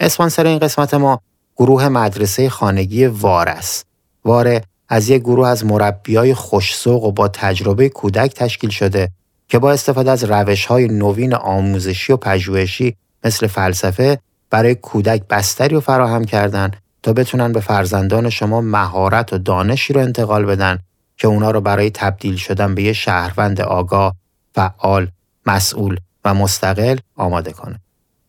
اسپانسر 0.00 0.46
این 0.46 0.58
قسمت 0.58 0.94
ما 0.94 1.20
گروه 1.56 1.88
مدرسه 1.88 2.48
خانگی 2.48 3.06
وار 3.06 3.48
است. 3.48 3.86
واره 4.24 4.62
از 4.88 5.08
یک 5.08 5.22
گروه 5.22 5.48
از 5.48 5.64
مربیای 5.64 6.34
خوشسوق 6.34 7.04
و 7.04 7.12
با 7.12 7.28
تجربه 7.28 7.88
کودک 7.88 8.34
تشکیل 8.34 8.70
شده 8.70 9.10
که 9.48 9.58
با 9.58 9.72
استفاده 9.72 10.10
از 10.10 10.24
روش 10.24 10.66
های 10.66 10.88
نوین 10.88 11.34
آموزشی 11.34 12.12
و 12.12 12.16
پژوهشی 12.16 12.96
مثل 13.24 13.46
فلسفه 13.46 14.18
برای 14.50 14.74
کودک 14.74 15.22
بستری 15.30 15.74
رو 15.74 15.80
فراهم 15.80 16.24
کردن 16.24 16.70
تا 17.02 17.12
بتونن 17.12 17.52
به 17.52 17.60
فرزندان 17.60 18.30
شما 18.30 18.60
مهارت 18.60 19.32
و 19.32 19.38
دانشی 19.38 19.92
رو 19.92 20.00
انتقال 20.00 20.44
بدن 20.44 20.78
که 21.16 21.28
اونا 21.28 21.50
رو 21.50 21.60
برای 21.60 21.90
تبدیل 21.90 22.36
شدن 22.36 22.74
به 22.74 22.82
یه 22.82 22.92
شهروند 22.92 23.60
آگاه، 23.60 24.14
فعال، 24.54 25.08
مسئول 25.46 25.96
و 26.24 26.34
مستقل 26.34 26.98
آماده 27.16 27.52
کنه. 27.52 27.80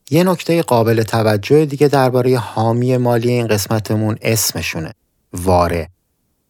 یه 0.10 0.24
نکته 0.24 0.62
قابل 0.62 1.04
توجه 1.04 1.66
دیگه 1.66 1.88
درباره 1.88 2.38
حامی 2.38 2.98
مالی 2.98 3.32
این 3.32 3.48
قسمتمون 3.48 4.18
اسمشونه. 4.22 4.94
واره. 5.34 5.90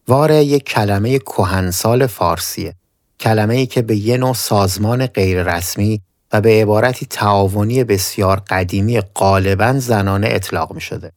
واره 0.08 0.44
یک 0.44 0.64
کلمه 0.64 1.20
کهنسال 1.20 2.08
فارسیه. 2.08 2.76
کلمه 3.20 3.56
ای 3.56 3.66
که 3.66 3.82
به 3.82 3.96
یه 3.96 4.18
نوع 4.18 4.34
سازمان 4.34 5.06
غیررسمی 5.06 6.02
و 6.34 6.42
به 6.42 6.62
عبارتی 6.62 7.06
تعاونی 7.06 7.84
بسیار 7.84 8.40
قدیمی 8.40 9.02
غالبا 9.02 9.74
زنانه 9.74 10.28
اطلاق 10.32 10.74
می 10.74 10.82
شده. 10.82 11.12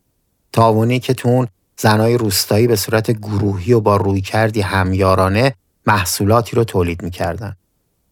تعاونی 0.52 1.00
که 1.00 1.14
تو 1.14 1.28
اون 1.28 1.48
زنای 1.82 2.18
روستایی 2.18 2.66
به 2.66 2.76
صورت 2.76 3.10
گروهی 3.10 3.72
و 3.72 3.80
با 3.80 3.96
روی 3.96 4.20
کردی 4.20 4.60
همیارانه 4.60 5.54
محصولاتی 5.86 6.56
رو 6.56 6.64
تولید 6.64 7.02
می‌کردن. 7.02 7.56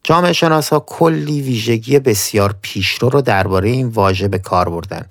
جامعه 0.03 0.33
شناس 0.33 0.69
ها 0.69 0.79
کلی 0.79 1.41
ویژگی 1.41 1.99
بسیار 1.99 2.55
پیشرو 2.61 3.09
رو 3.09 3.21
درباره 3.21 3.69
این 3.69 3.87
واژه 3.87 4.27
به 4.27 4.39
کار 4.39 4.69
بردن. 4.69 5.05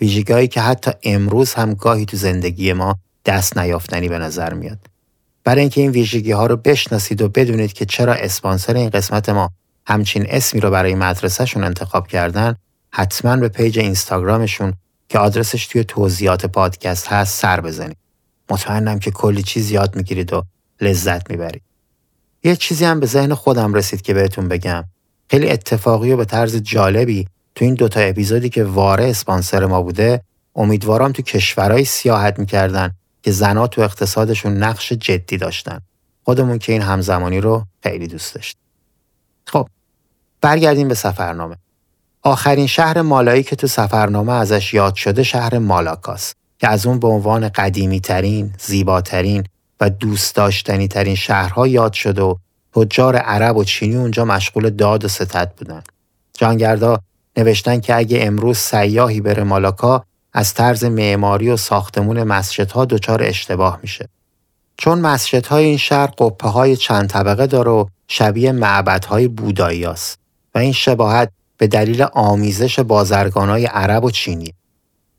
ویژگیهایی 0.00 0.48
که 0.48 0.60
حتی 0.60 0.90
امروز 1.02 1.54
هم 1.54 1.74
گاهی 1.74 2.04
تو 2.04 2.16
زندگی 2.16 2.72
ما 2.72 2.98
دست 3.26 3.58
نیافتنی 3.58 4.08
به 4.08 4.18
نظر 4.18 4.52
میاد. 4.52 4.78
برای 5.44 5.60
اینکه 5.60 5.80
این 5.80 5.90
ویژگی 5.90 6.32
ها 6.32 6.46
رو 6.46 6.56
بشناسید 6.56 7.22
و 7.22 7.28
بدونید 7.28 7.72
که 7.72 7.84
چرا 7.84 8.12
اسپانسر 8.12 8.74
این 8.74 8.90
قسمت 8.90 9.28
ما 9.28 9.50
همچین 9.86 10.26
اسمی 10.28 10.60
رو 10.60 10.70
برای 10.70 10.94
مدرسهشون 10.94 11.64
انتخاب 11.64 12.08
کردن 12.08 12.56
حتما 12.90 13.36
به 13.36 13.48
پیج 13.48 13.78
اینستاگرامشون 13.78 14.72
که 15.08 15.18
آدرسش 15.18 15.66
توی 15.66 15.84
توضیحات 15.84 16.46
پادکست 16.46 17.08
هست 17.08 17.40
سر 17.40 17.60
بزنید. 17.60 18.03
مطمئنم 18.50 18.98
که 18.98 19.10
کلی 19.10 19.42
چیز 19.42 19.70
یاد 19.70 19.96
می‌گیرید 19.96 20.32
و 20.32 20.44
لذت 20.80 21.30
می‌برید. 21.30 21.62
یه 22.44 22.56
چیزی 22.56 22.84
هم 22.84 23.00
به 23.00 23.06
ذهن 23.06 23.34
خودم 23.34 23.74
رسید 23.74 24.02
که 24.02 24.14
بهتون 24.14 24.48
بگم. 24.48 24.84
خیلی 25.30 25.50
اتفاقی 25.50 26.12
و 26.12 26.16
به 26.16 26.24
طرز 26.24 26.56
جالبی 26.56 27.28
تو 27.54 27.64
این 27.64 27.74
دوتا 27.74 28.00
اپیزودی 28.00 28.48
که 28.48 28.64
واره 28.64 29.04
اسپانسر 29.04 29.66
ما 29.66 29.82
بوده 29.82 30.22
امیدوارم 30.56 31.12
تو 31.12 31.22
کشورهای 31.22 31.84
سیاحت 31.84 32.38
می‌کردن 32.38 32.94
که 33.22 33.30
زنها 33.30 33.66
تو 33.66 33.80
اقتصادشون 33.80 34.56
نقش 34.56 34.92
جدی 34.92 35.36
داشتن. 35.36 35.80
خودمون 36.24 36.58
که 36.58 36.72
این 36.72 36.82
همزمانی 36.82 37.40
رو 37.40 37.66
خیلی 37.82 38.06
دوست 38.06 38.34
داشت. 38.34 38.56
خب 39.46 39.68
برگردیم 40.40 40.88
به 40.88 40.94
سفرنامه. 40.94 41.56
آخرین 42.22 42.66
شهر 42.66 43.02
مالایی 43.02 43.42
که 43.42 43.56
تو 43.56 43.66
سفرنامه 43.66 44.32
ازش 44.32 44.74
یاد 44.74 44.94
شده 44.94 45.22
شهر 45.22 45.58
مالاکاست. 45.58 46.36
که 46.64 46.70
از 46.70 46.86
اون 46.86 46.98
به 46.98 47.08
عنوان 47.08 47.48
قدیمی 47.48 48.00
ترین، 48.00 48.54
زیباترین 48.58 49.44
و 49.80 49.90
دوست 49.90 50.36
داشتنی 50.36 50.88
ترین 50.88 51.14
شهرها 51.14 51.66
یاد 51.66 51.92
شده 51.92 52.22
و 52.22 52.34
تجار 52.74 53.16
عرب 53.16 53.56
و 53.56 53.64
چینی 53.64 53.96
اونجا 53.96 54.24
مشغول 54.24 54.70
داد 54.70 55.04
و 55.04 55.08
ستد 55.08 55.52
بودن. 55.56 55.82
جانگردا 56.38 56.98
نوشتن 57.36 57.80
که 57.80 57.96
اگه 57.96 58.18
امروز 58.22 58.58
سیاهی 58.58 59.20
بره 59.20 59.42
مالاکا 59.42 60.04
از 60.32 60.54
طرز 60.54 60.84
معماری 60.84 61.50
و 61.50 61.56
ساختمون 61.56 62.22
مسجدها 62.22 62.84
دچار 62.84 63.22
اشتباه 63.22 63.78
میشه. 63.82 64.08
چون 64.76 64.98
مسجدهای 64.98 65.64
این 65.64 65.76
شهر 65.76 66.06
قپه 66.18 66.48
های 66.48 66.76
چند 66.76 67.08
طبقه 67.08 67.46
داره 67.46 67.70
و 67.70 67.86
شبیه 68.08 68.52
معبدهای 68.52 69.28
بودایی 69.28 69.86
است 69.86 70.18
و 70.54 70.58
این 70.58 70.72
شباهت 70.72 71.30
به 71.58 71.66
دلیل 71.66 72.02
آمیزش 72.12 72.80
بازرگانای 72.80 73.66
عرب 73.66 74.04
و 74.04 74.10
چینی. 74.10 74.54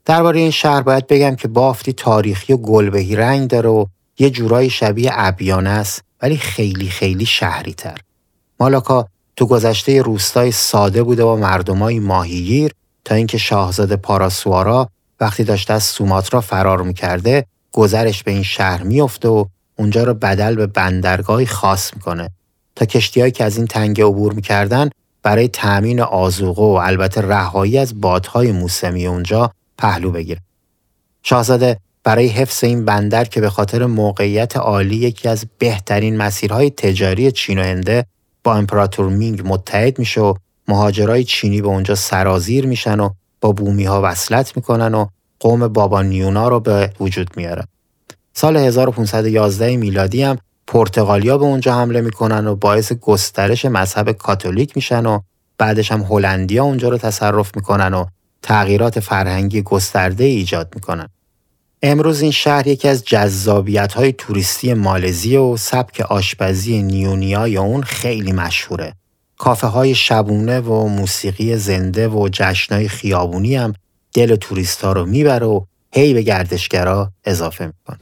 درباره 0.06 0.39
این 0.39 0.52
شهر 0.52 0.82
باید 0.82 1.08
بگم 1.08 1.36
که 1.36 1.48
بافتی 1.48 1.94
تاریخی 1.94 2.54
و 2.54 2.58
گلبهی 2.58 3.15
رنگ 3.15 3.50
داره 3.50 3.70
و 3.70 3.86
یه 4.20 4.30
جورایی 4.30 4.70
شبیه 4.70 5.12
ابیانه 5.13 5.70
است 5.70 6.04
ولی 6.22 6.38
خیلی 6.38 6.89
خیلی 6.89 7.26
شهری 7.26 7.74
تر. 7.74 7.98
مالاکا 8.60 9.08
تو 9.36 9.46
گذشته 9.46 10.02
روستای 10.02 10.52
ساده 10.52 11.04
بوده 11.04 11.24
با 11.24 11.36
مردمای 11.36 12.00
ماهیگیر 12.00 12.72
تا 13.06 13.15
اینکه 13.15 13.38
شاهزاده 13.38 13.96
پاراسوارا 13.96 14.89
وقتی 15.20 15.44
داشته 15.44 15.74
از 15.74 15.84
سوماترا 15.84 16.41
فرار 16.41 16.82
می‌کرده 16.82 17.46
گذرش 17.72 18.24
به 18.24 18.32
این 18.32 18.44
شهر 18.44 18.84
میفته 18.84 19.28
و 19.28 19.46
اونجا 19.78 20.04
رو 20.04 20.13
بدل 20.13 20.56
به 20.56 20.68
بندرگاهی 20.68 21.46
خاص 21.46 21.94
می‌کنه 21.94 22.30
تا 22.76 22.86
کشتیهایی 22.86 23.32
که 23.32 23.44
از 23.44 23.58
این 23.58 23.68
تنگه 23.68 24.06
عبور 24.06 24.34
می‌کردن 24.34 24.89
برای 25.24 25.48
تأمین 25.48 26.02
آزوقه 26.02 26.62
و 26.62 26.80
البته 26.84 27.22
رهایی 27.22 27.78
از 27.78 28.02
بادهای 28.02 28.52
موسمی 28.52 29.08
اونجا 29.08 29.52
پهلو 29.78 30.12
بگیره. 30.12 30.42
شاهزاده 31.24 31.80
برای 32.04 32.28
حفظ 32.28 32.64
این 32.64 32.86
بندر 32.86 33.26
که 33.26 33.42
به 33.42 33.50
خاطر 33.50 33.86
موقعیت 33.86 34.58
عالی 34.58 34.96
یکی 34.96 35.28
از 35.28 35.46
بهترین 35.60 36.18
مسیرهای 36.18 36.70
تجاری 36.70 37.32
چین 37.32 37.60
و 37.60 37.64
هنده 37.64 38.06
با 38.44 38.56
امپراتور 38.56 39.10
مینگ 39.10 39.42
متحد 39.46 40.00
میشه 40.00 40.22
و 40.22 40.34
مهاجرای 40.68 41.24
چینی 41.24 41.62
به 41.62 41.68
اونجا 41.68 41.96
سرازیر 41.96 42.66
میشن 42.66 43.00
و 43.00 43.10
با 43.42 43.52
بومی 43.52 43.84
ها 43.84 44.02
وصلت 44.04 44.56
می‌کنن 44.56 44.94
و 44.94 45.08
قوم 45.40 45.68
بابا 45.68 46.02
نیونا 46.02 46.48
رو 46.48 46.60
به 46.60 46.92
وجود 47.00 47.30
میاره. 47.38 47.64
سال 48.34 48.58
1511 48.58 49.78
میلادی 49.78 50.24
هم 50.24 50.38
پرتغالیا 50.68 51.38
به 51.38 51.46
اونجا 51.46 51.76
حمله 51.76 52.02
می‌کنن 52.02 52.48
و 52.48 52.56
باعث 52.56 52.94
گسترش 52.94 53.66
مذهب 53.66 54.12
کاتولیک 54.12 54.76
میشن 54.76 55.06
و 55.06 55.20
بعدش 55.58 55.92
هم 55.92 56.02
هلندیا 56.02 56.64
اونجا 56.64 56.90
رو 56.90 56.98
تصرف 56.98 57.52
می‌کنن 57.56 57.94
و 57.94 58.06
تغییرات 58.46 59.00
فرهنگی 59.00 59.62
گسترده 59.62 60.24
ایجاد 60.24 60.72
می‌کنن. 60.76 61.10
امروز 61.84 62.22
این 62.22 62.32
شهر 62.32 62.68
یکی 62.68 62.88
از 62.88 63.06
جذابیت 63.06 63.94
های 63.94 64.14
توریستی 64.14 64.74
مالزی 64.74 65.38
و 65.38 65.58
سبک 65.58 66.02
آشپزی 66.02 66.82
نیونیا 66.82 67.48
یا 67.48 67.62
اون 67.62 67.84
خیلی 67.84 68.32
مشهوره. 68.32 68.94
کافه 69.38 69.68
های 69.68 69.96
شبونه 69.96 70.60
و 70.60 70.88
موسیقی 70.88 71.58
زنده 71.58 72.08
و 72.08 72.30
جشنهای 72.32 72.88
خیابونی 72.88 73.56
هم 73.56 73.74
دل 74.14 74.36
توریست 74.36 74.82
ها 74.82 74.94
رو 74.94 75.06
می‌بره 75.06 75.46
و 75.46 75.62
هی 75.92 76.14
به 76.14 76.22
گردشگرا 76.22 77.12
اضافه 77.26 77.66
می‌کنه. 77.66 78.00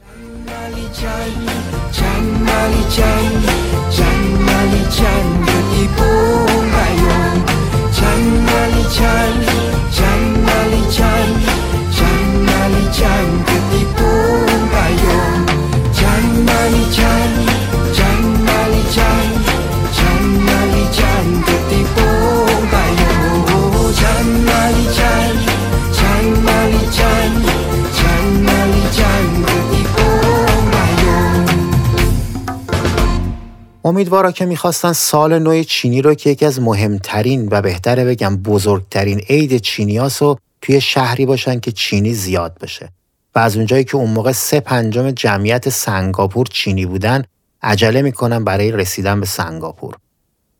امیدوارا 33.84 34.32
که 34.32 34.46
می‌خواستن 34.46 34.92
سال 34.92 35.38
نو 35.38 35.62
چینی 35.62 36.02
رو 36.02 36.14
که 36.14 36.30
یکی 36.30 36.46
از 36.46 36.60
مهمترین 36.60 37.48
و 37.50 37.62
بهتره 37.62 38.04
بگم 38.04 38.36
بزرگترین 38.36 39.18
عید 39.18 39.56
چینیاس 39.56 40.22
رو 40.22 40.38
توی 40.64 40.80
شهری 40.80 41.26
باشن 41.26 41.60
که 41.60 41.72
چینی 41.72 42.14
زیاد 42.14 42.58
بشه 42.60 42.88
و 43.34 43.38
از 43.38 43.56
اونجایی 43.56 43.84
که 43.84 43.96
اون 43.96 44.10
موقع 44.10 44.32
سه 44.32 44.60
پنجم 44.60 45.10
جمعیت 45.10 45.68
سنگاپور 45.68 46.46
چینی 46.46 46.86
بودن 46.86 47.24
عجله 47.62 48.02
می‌کنن 48.02 48.44
برای 48.44 48.72
رسیدن 48.72 49.20
به 49.20 49.26
سنگاپور. 49.26 49.96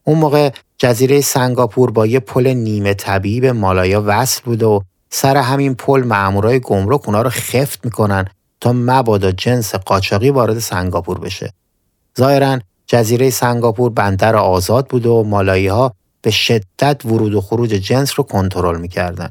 اون 0.04 0.18
موقع 0.18 0.50
جزیره 0.78 1.20
سنگاپور 1.20 1.90
با 1.90 2.06
یه 2.06 2.20
پل 2.20 2.46
نیمه 2.46 2.94
طبیعی 2.94 3.40
به 3.40 3.52
مالایا 3.52 4.02
وصل 4.06 4.42
بود 4.44 4.62
و 4.62 4.82
سر 5.10 5.36
همین 5.36 5.74
پل 5.74 6.02
مامورای 6.02 6.60
گمرک 6.60 7.08
اونا 7.08 7.22
رو 7.22 7.30
خفت 7.30 7.84
می‌کنن 7.84 8.24
تا 8.60 8.72
مبادا 8.72 9.32
جنس 9.32 9.74
قاچاقی 9.74 10.30
وارد 10.30 10.58
سنگاپور 10.58 11.18
بشه. 11.18 11.52
ظاهرا 12.18 12.58
جزیره 12.86 13.30
سنگاپور 13.30 13.90
بندر 13.90 14.36
آزاد 14.36 14.88
بود 14.88 15.06
و 15.06 15.24
مالایی 15.24 15.66
ها 15.66 15.92
به 16.22 16.30
شدت 16.30 17.04
ورود 17.04 17.34
و 17.34 17.40
خروج 17.40 17.70
جنس 17.70 18.12
رو 18.16 18.24
کنترل 18.24 18.80
می‌کردن. 18.80 19.30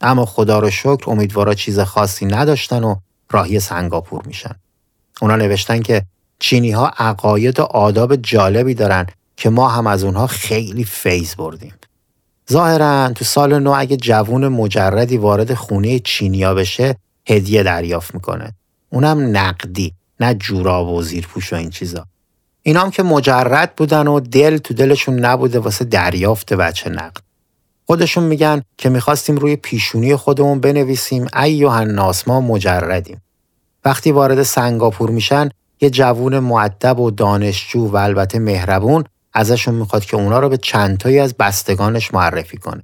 اما 0.00 0.24
خدا 0.24 0.58
رو 0.58 0.70
شکر 0.70 1.04
امیدوارا 1.06 1.54
چیز 1.54 1.80
خاصی 1.80 2.26
نداشتن 2.26 2.84
و 2.84 2.96
راهی 3.30 3.60
سنگاپور 3.60 4.22
میشن. 4.26 4.54
اونا 5.22 5.36
نوشتن 5.36 5.82
که 5.82 6.02
چینی 6.38 6.70
ها 6.70 6.92
عقاید 6.98 7.60
و 7.60 7.62
آداب 7.62 8.16
جالبی 8.16 8.74
دارن 8.74 9.06
که 9.36 9.50
ما 9.50 9.68
هم 9.68 9.86
از 9.86 10.04
اونها 10.04 10.26
خیلی 10.26 10.84
فیض 10.84 11.34
بردیم. 11.34 11.74
ظاهرا 12.52 13.12
تو 13.14 13.24
سال 13.24 13.58
نو 13.58 13.74
اگه 13.76 13.96
جوون 13.96 14.48
مجردی 14.48 15.16
وارد 15.16 15.54
خونه 15.54 15.98
چینیا 15.98 16.54
بشه 16.54 16.96
هدیه 17.28 17.62
دریافت 17.62 18.14
می‌کنه. 18.14 18.52
اونم 18.90 19.36
نقدی 19.36 19.92
نه 20.20 20.34
جوراب 20.34 20.88
و 20.88 21.02
زیرپوش 21.02 21.52
و 21.52 21.56
این 21.56 21.70
چیزا. 21.70 22.06
اینا 22.62 22.80
هم 22.80 22.90
که 22.90 23.02
مجرد 23.02 23.76
بودن 23.76 24.06
و 24.06 24.20
دل 24.20 24.58
تو 24.58 24.74
دلشون 24.74 25.18
نبوده 25.18 25.58
واسه 25.58 25.84
دریافت 25.84 26.52
بچه 26.52 26.90
نقد. 26.90 27.22
خودشون 27.86 28.24
میگن 28.24 28.62
که 28.78 28.88
می‌خواستیم 28.88 29.36
روی 29.36 29.56
پیشونی 29.56 30.16
خودمون 30.16 30.60
بنویسیم 30.60 31.26
ای 31.42 31.64
و 31.64 31.68
هنناس 31.68 32.28
ما 32.28 32.40
مجردیم. 32.40 33.22
وقتی 33.84 34.12
وارد 34.12 34.42
سنگاپور 34.42 35.10
میشن 35.10 35.48
یه 35.80 35.90
جوون 35.90 36.38
معدب 36.38 37.00
و 37.00 37.10
دانشجو 37.10 37.88
و 37.88 37.96
البته 37.96 38.38
مهربون 38.38 39.04
ازشون 39.32 39.74
می‌خواد 39.74 40.04
که 40.04 40.16
اونا 40.16 40.38
رو 40.38 40.48
به 40.48 40.56
چندتایی 40.56 41.18
از 41.18 41.34
بستگانش 41.34 42.14
معرفی 42.14 42.56
کنه. 42.56 42.82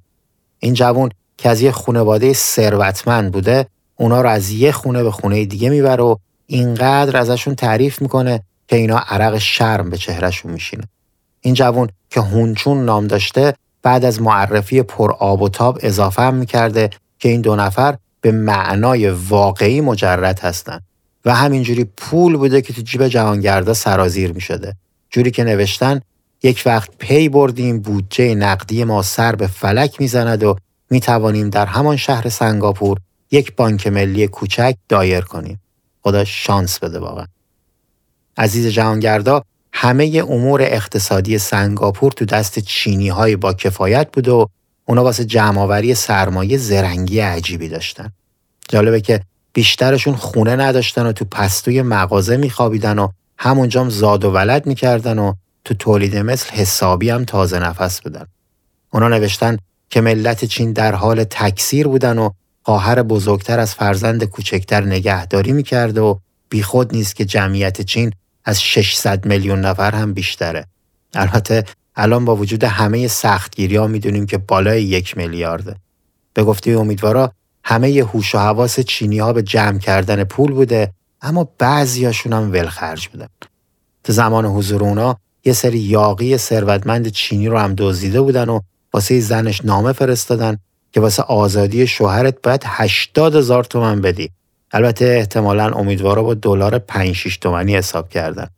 این 0.59 0.75
جوون 0.75 1.11
که 1.39 1.49
از 1.49 1.61
یه 1.61 1.71
خانواده 1.71 2.33
ثروتمند 2.33 3.33
بوده 3.33 3.67
اونا 3.97 4.21
رو 4.21 4.29
از 4.29 4.51
یه 4.51 4.73
خونه 4.73 5.03
به 5.03 5.11
خونه 5.11 5.45
دیگه 5.45 5.71
می‌بره 5.71 6.03
و 6.03 6.17
اینقدر 6.47 7.17
ازشون 7.17 7.55
تعریف 7.55 8.03
می‌کنه 8.03 8.43
که 8.69 8.77
اینا 8.77 8.99
عرق 8.99 9.39
شرم 9.39 9.91
به 9.91 9.97
چهرهشون 9.97 10.53
میشینه. 10.53 10.85
این 11.41 11.55
جوون 11.55 11.89
که 12.11 12.21
هونچون 12.21 12.85
نام 12.85 13.07
داشته 13.07 13.55
بعد 13.83 14.05
از 14.05 14.23
معرفی 14.23 14.83
پر 14.83 15.13
آب 15.13 15.43
و 15.43 15.49
تاب 15.49 15.79
اضافه 15.83 16.23
هم 16.23 16.35
می‌کرده 16.35 16.91
که 17.19 17.29
این 17.29 17.41
دو 17.41 17.57
نفر 17.57 17.97
به 18.21 18.33
معنای 18.33 19.11
واقعی 19.11 19.81
مجرد 19.81 20.41
هستند 20.41 20.83
و 21.25 21.35
همینجوری 21.35 21.85
پول 21.85 22.37
بوده 22.37 22.63
که 22.63 22.73
تو 22.73 22.83
جیب 22.83 23.09
جهانگردا 23.09 23.75
سرازیر 23.75 24.33
می 24.33 24.41
شده. 24.41 24.75
جوری 25.11 25.31
که 25.31 25.45
نوشتن 25.45 26.01
یک 26.43 26.63
وقت 26.67 26.91
پی 26.99 27.29
بردیم 27.29 27.81
بودجه 27.81 28.35
نقدی 28.35 28.85
ما 28.85 29.03
سر 29.03 29.37
به 29.37 29.47
فلک 29.47 30.01
می‌زند 30.01 30.43
و 30.43 30.57
می 30.91 31.01
توانیم 31.01 31.51
در 31.51 31.67
همان 31.67 31.97
شهر 31.97 32.29
سنگاپور 32.29 32.99
یک 33.31 33.57
بانک 33.57 33.87
ملی 33.87 34.27
کوچک 34.27 34.77
دایر 34.89 35.21
کنیم. 35.21 35.61
خدا 36.03 36.25
شانس 36.25 36.79
بده 36.79 36.99
واقعا. 36.99 37.27
عزیز 38.37 38.67
جهانگردا 38.67 39.45
همه 39.73 40.25
امور 40.29 40.63
اقتصادی 40.63 41.39
سنگاپور 41.39 42.13
تو 42.13 42.25
دست 42.25 42.59
چینی 42.59 43.09
های 43.09 43.37
با 43.37 43.53
کفایت 43.53 44.09
بود 44.13 44.29
و 44.29 44.49
اونا 44.85 45.05
واسه 45.05 45.25
جمعآوری 45.25 45.95
سرمایه 45.95 46.57
زرنگی 46.57 47.21
عجیبی 47.21 47.69
داشتن. 47.69 48.13
جالبه 48.69 49.01
که 49.01 49.21
بیشترشون 49.53 50.17
خونه 50.17 50.57
نداشتن 50.57 51.07
و 51.07 51.13
تو 51.13 51.25
پستوی 51.25 51.83
مغازه 51.83 52.37
میخوابیدن 52.37 52.99
و 52.99 53.09
همونجام 53.39 53.91
زاد 53.91 54.25
و 54.25 54.31
ولد 54.31 54.67
می‌کردن 54.67 55.19
و 55.19 55.35
تو 55.65 55.75
تولید 55.75 56.17
مثل 56.17 56.51
حسابی 56.51 57.11
هم 57.11 57.25
تازه 57.25 57.59
نفس 57.59 58.01
بودن. 58.01 58.27
اونا 58.91 59.09
نوشتن 59.09 59.57
که 59.91 60.01
ملت 60.01 60.45
چین 60.45 60.73
در 60.73 60.95
حال 60.95 61.25
تکثیر 61.25 61.89
بودن 61.89 62.19
و 62.19 62.31
خواهر 62.63 63.03
بزرگتر 63.03 63.61
از 63.61 63.75
فرزند 63.75 64.25
کوچکتر 64.25 64.85
نگهداری 64.85 65.53
می‌کرده 65.53 66.01
و 66.01 66.15
بیخود 66.49 66.95
نیست 66.95 67.17
که 67.17 67.25
جمعیت 67.25 67.81
چین 67.81 68.13
از 68.45 68.63
600 68.63 69.27
میلیون 69.27 69.61
نفر 69.61 69.95
هم 69.95 70.15
بیشتره. 70.15 70.67
البته 71.15 71.65
الان 71.97 72.25
با 72.25 72.37
وجود 72.37 72.65
همه 72.65 73.09
سختگیری 73.09 73.77
ها 73.77 73.87
می‌دونیم 73.87 74.27
که 74.27 74.39
بالای 74.39 74.83
یک 74.83 75.17
میلیارده. 75.17 75.77
به 76.35 76.45
گفته 76.45 76.71
امیدوارا 76.71 77.33
همه 77.65 78.07
هوش 78.13 78.35
و 78.35 78.39
حواس 78.39 78.81
چینی 78.81 79.19
ها 79.19 79.33
به 79.33 79.43
جمع 79.43 79.79
کردن 79.79 80.25
پول 80.25 80.53
بوده 80.53 80.93
اما 81.23 81.49
بعضیاشون 81.59 82.33
هم 82.33 82.53
ولخرج 82.53 83.09
بودن. 83.09 83.29
تو 84.05 84.13
زمان 84.13 84.45
حضور 84.45 84.85
اونا 84.85 85.17
یه 85.45 85.53
سری 85.53 85.79
یاقی 85.79 86.37
ثروتمند 86.37 87.09
چینی 87.09 87.49
رو 87.49 87.59
هم 87.59 87.75
دزدیده 87.79 88.21
بودن 88.21 88.49
و 88.49 88.61
واسه 88.95 89.21
زنش 89.21 89.65
نامه 89.65 89.93
فرستادن 89.93 90.59
که 90.93 91.01
واسه 91.01 91.23
آزادی 91.23 91.87
شوهرت 91.87 92.43
باید 92.43 92.63
80 92.67 93.37
هزار 93.37 93.65
تومن 93.65 94.01
بدی. 94.01 94.31
البته 94.73 95.05
احتمالا 95.19 95.73
امیدوارا 95.73 96.23
با 96.23 96.35
دلار 96.35 96.79
5 96.79 97.13
6 97.13 97.37
تومنی 97.37 97.77
حساب 97.77 98.09
کردن. 98.09 98.49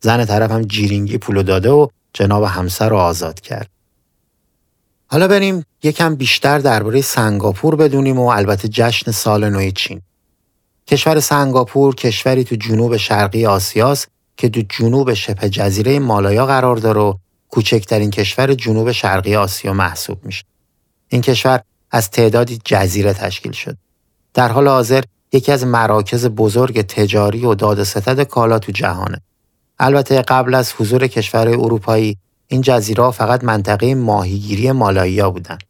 زن 0.00 0.24
طرف 0.24 0.50
هم 0.50 0.62
جیرینگی 0.62 1.18
پولو 1.18 1.42
داده 1.42 1.70
و 1.70 1.88
جناب 2.12 2.44
همسر 2.44 2.88
رو 2.88 2.96
آزاد 2.96 3.40
کرد. 3.40 3.68
حالا 5.06 5.28
بریم 5.28 5.64
یکم 5.82 6.14
بیشتر 6.14 6.58
درباره 6.58 7.00
سنگاپور 7.00 7.76
بدونیم 7.76 8.18
و 8.18 8.26
البته 8.26 8.68
جشن 8.68 9.10
سال 9.10 9.50
نو 9.50 9.70
چین. 9.70 10.00
کشور 10.86 11.20
سنگاپور 11.20 11.94
کشوری 11.94 12.44
تو 12.44 12.56
جنوب 12.56 12.96
شرقی 12.96 13.46
آسیاست 13.46 14.08
که 14.36 14.48
تو 14.48 14.62
جنوب 14.68 15.14
شبه 15.14 15.48
جزیره 15.48 15.98
مالایا 15.98 16.46
قرار 16.46 16.76
داره 16.76 17.00
و 17.00 17.14
کوچکترین 17.48 18.10
کشور 18.10 18.54
جنوب 18.54 18.92
شرقی 18.92 19.36
آسیا 19.36 19.72
محسوب 19.72 20.24
میشه. 20.24 20.44
این 21.08 21.22
کشور 21.22 21.60
از 21.90 22.10
تعدادی 22.10 22.58
جزیره 22.64 23.12
تشکیل 23.12 23.52
شد. 23.52 23.76
در 24.34 24.48
حال 24.48 24.68
حاضر 24.68 25.02
یکی 25.32 25.52
از 25.52 25.66
مراکز 25.66 26.26
بزرگ 26.26 26.82
تجاری 26.82 27.44
و 27.44 27.54
داد 27.54 27.82
ستد 27.82 28.22
کالا 28.22 28.58
تو 28.58 28.72
جهانه. 28.72 29.20
البته 29.78 30.22
قبل 30.22 30.54
از 30.54 30.72
حضور 30.78 31.06
کشور 31.06 31.48
اروپایی 31.48 32.16
این 32.48 32.60
جزیره 32.60 33.10
فقط 33.10 33.44
منطقه 33.44 33.94
ماهیگیری 33.94 34.72
مالاییا 34.72 35.30
بودند. 35.30 35.62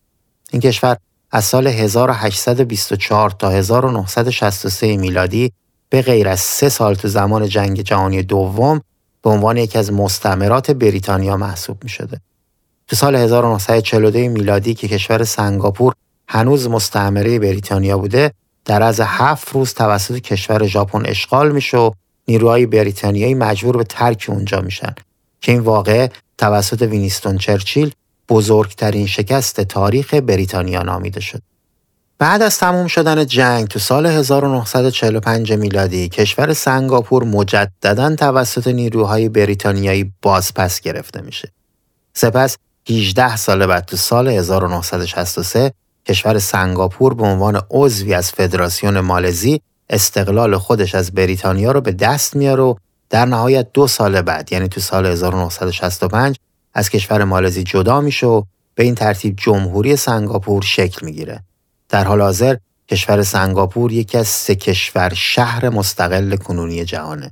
این 0.51 0.63
کشور 0.63 0.97
از 1.31 1.45
سال 1.45 1.67
1824 1.67 3.31
تا 3.31 3.51
1963 3.51 4.97
میلادی 4.97 5.53
به 5.91 6.03
غیر 6.03 6.29
از 6.29 6.41
سه 6.41 6.69
سال 6.69 6.95
تو 6.95 7.09
زمان 7.09 7.49
جنگ 7.49 7.81
جهانی 7.81 8.23
دوم 8.23 8.81
به 9.23 9.31
عنوان 9.31 9.57
یکی 9.57 9.79
از 9.79 9.93
مستعمرات 9.93 10.71
بریتانیا 10.71 11.37
محسوب 11.37 11.85
می 11.85 11.89
شده. 11.89 12.21
تو 12.87 12.97
سال 12.97 13.17
1942 13.17 14.19
میلادی 14.19 14.75
که 14.75 14.89
کشور 14.89 15.25
سنگاپور 15.25 15.95
هنوز 16.29 16.69
مستعمره 16.69 17.39
بریتانیا 17.39 17.99
بوده 17.99 18.33
در 18.69 18.83
از 18.83 19.01
هفت 19.01 19.53
روز 19.53 19.75
توسط 19.75 20.19
کشور 20.19 20.67
ژاپن 20.67 21.03
اشغال 21.07 21.53
میشه 21.53 21.77
و 21.77 21.91
نیروهای 22.29 22.67
بریتانیایی 22.67 23.35
مجبور 23.35 23.77
به 23.77 23.85
ترک 23.85 24.27
اونجا 24.29 24.61
میشن 24.61 24.95
که 25.41 25.53
این 25.53 25.61
واقعه 25.61 26.11
توسط 26.39 26.83
وینیستون 26.83 27.39
چرچیل 27.39 27.93
بزرگترین 28.29 29.07
شکست 29.07 29.61
تاریخ 29.61 30.15
بریتانیا 30.15 30.83
نامیده 30.83 31.21
شد. 31.21 31.43
بعد 32.19 32.43
از 32.43 32.59
تموم 32.59 32.87
شدن 32.87 33.27
جنگ 33.27 33.69
تو 33.69 33.79
سال 33.79 34.07
1945 34.07 35.53
میلادی 35.53 36.09
کشور 36.09 36.53
سنگاپور 36.53 37.25
مجددا 37.25 38.17
توسط 38.17 38.69
نیروهای 38.69 39.29
بریتانیایی 39.29 40.13
بازپس 40.23 40.81
گرفته 40.81 41.21
میشه. 41.21 41.53
سپس 42.15 42.57
18 42.91 43.37
سال 43.37 43.67
بعد 43.67 43.85
تو 43.85 43.97
سال 43.97 44.29
1963 44.29 45.73
کشور 46.09 46.39
سنگاپور 46.39 47.15
به 47.15 47.25
عنوان 47.25 47.61
عضوی 47.71 48.15
از 48.15 48.33
فدراسیون 48.33 49.01
مالزی 49.01 49.61
استقلال 49.91 50.57
خودش 50.57 50.95
از 50.95 51.13
بریتانیا 51.13 51.73
رو 51.73 51.81
به 51.81 51.93
دست 51.93 52.37
میاره 52.37 52.63
و 52.63 52.75
در 53.11 53.25
نهایت 53.25 53.73
دو 53.73 53.87
سال 53.87 54.23
بعد 54.23 54.53
یعنی 54.53 54.69
تو 54.69 54.81
سال 54.81 55.07
1965 55.07 56.37
از 56.75 56.91
کشور 56.91 57.25
مالزی 57.25 57.63
جدا 57.63 58.01
میشه 58.01 58.27
و 58.27 58.43
به 58.75 58.85
این 58.85 58.95
ترتیب 58.95 59.35
جمهوری 59.37 59.97
سنگاپور 59.97 60.63
شکل 60.63 61.07
می‌گیره. 61.07 61.43
در 61.89 62.05
حال 62.05 62.21
حاضر 62.21 62.57
کشور 62.89 63.23
سنگاپور 63.23 63.93
یکی 63.93 64.19
از 64.19 64.29
سه 64.29 64.55
کشور 64.55 65.13
شهر 65.15 65.69
مستقل 65.69 66.37
کنونی 66.37 66.85
جهانه. 66.85 67.31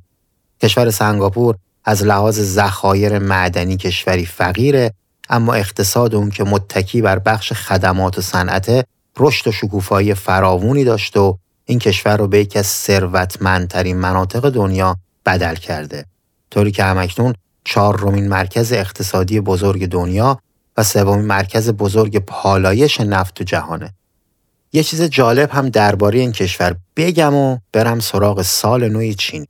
کشور 0.62 0.90
سنگاپور 0.90 1.56
از 1.84 2.04
لحاظ 2.04 2.40
ذخایر 2.40 3.18
معدنی 3.18 3.76
کشوری 3.76 4.26
فقیره 4.26 4.92
اما 5.28 5.54
اقتصاد 5.54 6.14
اون 6.14 6.31
که 6.31 6.44
متکی 6.44 7.02
بر 7.02 7.18
بخش 7.18 7.52
خدمات 7.52 8.18
و 8.18 8.20
صنعت 8.22 8.87
رشد 9.18 9.48
و 9.48 9.52
شکوفایی 9.52 10.14
فراوونی 10.14 10.85
داشته 10.85 11.20
و 11.20 11.35
این 11.64 11.79
کشور 11.79 12.16
رو 12.16 12.29
به 12.29 12.38
یکی 12.38 12.58
از 12.58 12.66
ثروتمندترین 12.66 13.96
مناطق 13.96 14.50
دنیا 14.50 14.96
بدل 15.27 15.54
کرده. 15.54 16.06
طوری 16.50 16.70
که 16.70 16.85
همکنون 16.85 17.35
چهارمین 17.64 18.29
مرکز 18.29 18.72
اقتصادی 18.72 19.40
بزرگ 19.40 19.87
دنیا 19.87 20.40
و 20.77 20.83
سومین 20.83 21.24
مرکز 21.24 21.70
بزرگ 21.70 22.18
پالایش 22.18 23.00
نفت 23.00 23.35
تو 23.35 23.44
جهانه. 23.44 23.94
یه 24.72 24.83
چیز 24.83 25.02
جالب 25.02 25.50
هم 25.50 25.68
درباره 25.68 26.18
این 26.18 26.33
کشور 26.33 26.77
بگم 26.96 27.35
و 27.35 27.58
برم 27.72 28.00
سراغ 28.00 28.42
سال 28.42 28.88
نوی 28.88 29.14
چین. 29.14 29.46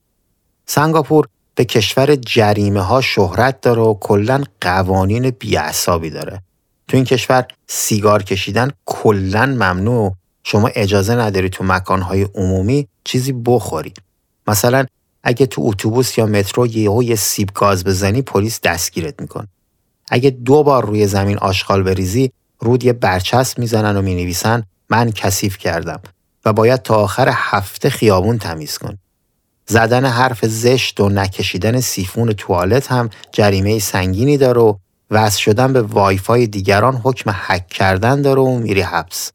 سنگاپور 0.67 1.29
به 1.57 1.65
کشور 1.65 2.15
جریمه 2.15 2.81
ها 2.81 3.01
شهرت 3.01 3.61
داره 3.61 3.83
و 3.83 3.95
کلا 4.01 4.45
قوانین 4.61 5.31
بیعصابی 5.31 6.11
داره. 6.11 6.43
تو 6.89 6.97
این 6.97 7.05
کشور 7.05 7.47
سیگار 7.67 8.23
کشیدن 8.23 8.71
کلا 8.87 9.47
ممنوع 9.47 10.15
شما 10.45 10.69
اجازه 10.69 11.15
نداری 11.15 11.49
تو 11.49 11.65
مکانهای 11.65 12.23
عمومی 12.23 12.89
چیزی 13.05 13.33
بخوری. 13.33 13.95
مثلا 14.47 14.87
اگه 15.23 15.47
تو 15.47 15.63
اتوبوس 15.65 16.19
یا 16.19 16.27
مترو 16.27 16.67
یهو 16.67 17.03
یه 17.03 17.15
سیب 17.15 17.51
گاز 17.55 17.85
بزنی 17.85 18.23
پلیس 18.23 18.61
دستگیرت 18.61 19.21
می‌کنه 19.21 19.47
اگه 20.09 20.31
دو 20.31 20.63
بار 20.63 20.87
روی 20.87 21.07
زمین 21.07 21.39
آشغال 21.39 21.83
بریزی 21.83 22.33
روت 22.59 22.85
یه 22.85 22.93
برچسب 22.93 23.59
می‌زنن 23.59 23.97
و 23.97 24.03
می‌نویسن 24.03 24.63
من 24.91 25.13
کثیف 25.13 25.59
کردم 25.59 26.01
و 26.45 26.53
باید 26.53 26.83
تا 26.83 26.95
آخر 26.95 27.29
هفته 27.33 27.91
خیابون 27.91 28.39
تمیز 28.39 28.79
کن. 28.79 28.99
زدن 29.67 30.05
حرف 30.05 30.47
زشت 30.47 31.01
و 31.01 31.09
نکشیدن 31.09 31.81
سیفون 31.81 32.33
توالت 32.33 32.93
هم 32.93 33.11
جریمه 33.33 33.79
سنگینی 33.79 34.37
داره 34.37 34.61
و 34.61 34.75
وصل 35.11 35.39
شدن 35.41 35.73
به 35.73 35.83
وایفای 35.83 36.47
دیگران 36.47 36.97
حکم 36.97 37.31
هک 37.31 37.67
کردن 37.67 38.23
داره 38.23 38.41
و 38.41 38.59
میری 38.59 38.81
حبس. 38.81 39.33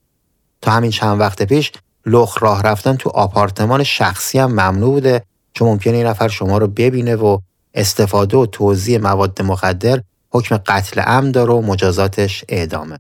تا 0.62 0.72
همین 0.72 0.92
چند 0.92 1.20
وقت 1.20 1.44
پیش 1.44 1.72
لخ 2.06 2.44
راه 2.44 2.64
رفتن 2.64 2.96
تو 2.96 3.10
آپارتمان 3.10 3.84
شخصی 3.84 4.40
هم 4.40 4.52
ممنوع 4.52 4.94
بوده 4.94 5.24
چون 5.54 5.68
ممکنه 5.68 5.94
این 5.98 6.06
نفر 6.06 6.28
شما 6.28 6.58
رو 6.58 6.68
ببینه 6.68 7.16
و 7.16 7.38
استفاده 7.74 8.38
و 8.38 8.46
توزیع 8.46 8.98
مواد 8.98 9.42
مخدر 9.42 10.02
حکم 10.30 10.58
قتل 10.58 11.02
ام 11.06 11.32
داره 11.32 11.54
و 11.54 11.62
مجازاتش 11.62 12.46
اعدامه. 12.50 13.00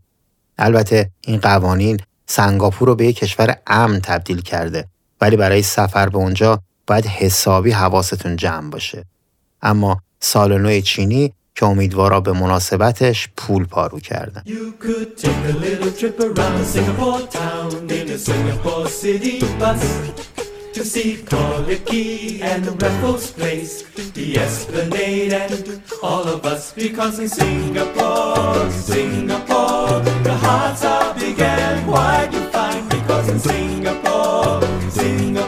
البته 0.57 1.09
این 1.21 1.39
قوانین 1.39 1.99
سنگاپور 2.25 2.87
رو 2.87 2.95
به 2.95 3.05
یک 3.05 3.15
کشور 3.15 3.55
امن 3.67 3.99
تبدیل 3.99 4.41
کرده 4.41 4.87
ولی 5.21 5.35
برای 5.35 5.61
سفر 5.61 6.09
به 6.09 6.17
اونجا 6.17 6.59
باید 6.87 7.05
حسابی 7.05 7.71
حواستون 7.71 8.35
جمع 8.35 8.69
باشه. 8.69 9.05
اما 9.61 9.97
سال 10.19 10.57
نو 10.57 10.81
چینی 10.81 11.33
که 11.55 11.65
امیدوارا 11.65 12.21
به 12.21 12.31
مناسبتش 12.31 13.29
پول 13.37 13.65
پارو 13.65 13.99
کردن. 13.99 14.43
to 20.73 20.85
see 20.85 21.17
Key 21.85 22.41
and 22.41 22.81
Raffles 22.81 23.31
Place, 23.31 23.83
the 24.17 24.37
Esplanade 24.37 25.33
and 25.33 25.81
all 26.01 26.23
of 26.23 26.45
us 26.45 26.71
because 26.73 27.19
in 27.19 27.27
Singapore, 27.27 28.71
Singapore, 28.71 29.99
the 30.27 30.35
hearts 30.45 30.83
are 30.85 31.13
big 31.13 31.39
and 31.39 31.87
wide 31.87 32.33
you 32.33 32.43
find 32.55 32.89
because 32.89 33.27
in 33.29 33.39
Singapore, 33.39 34.61
Singapore. 34.89 35.40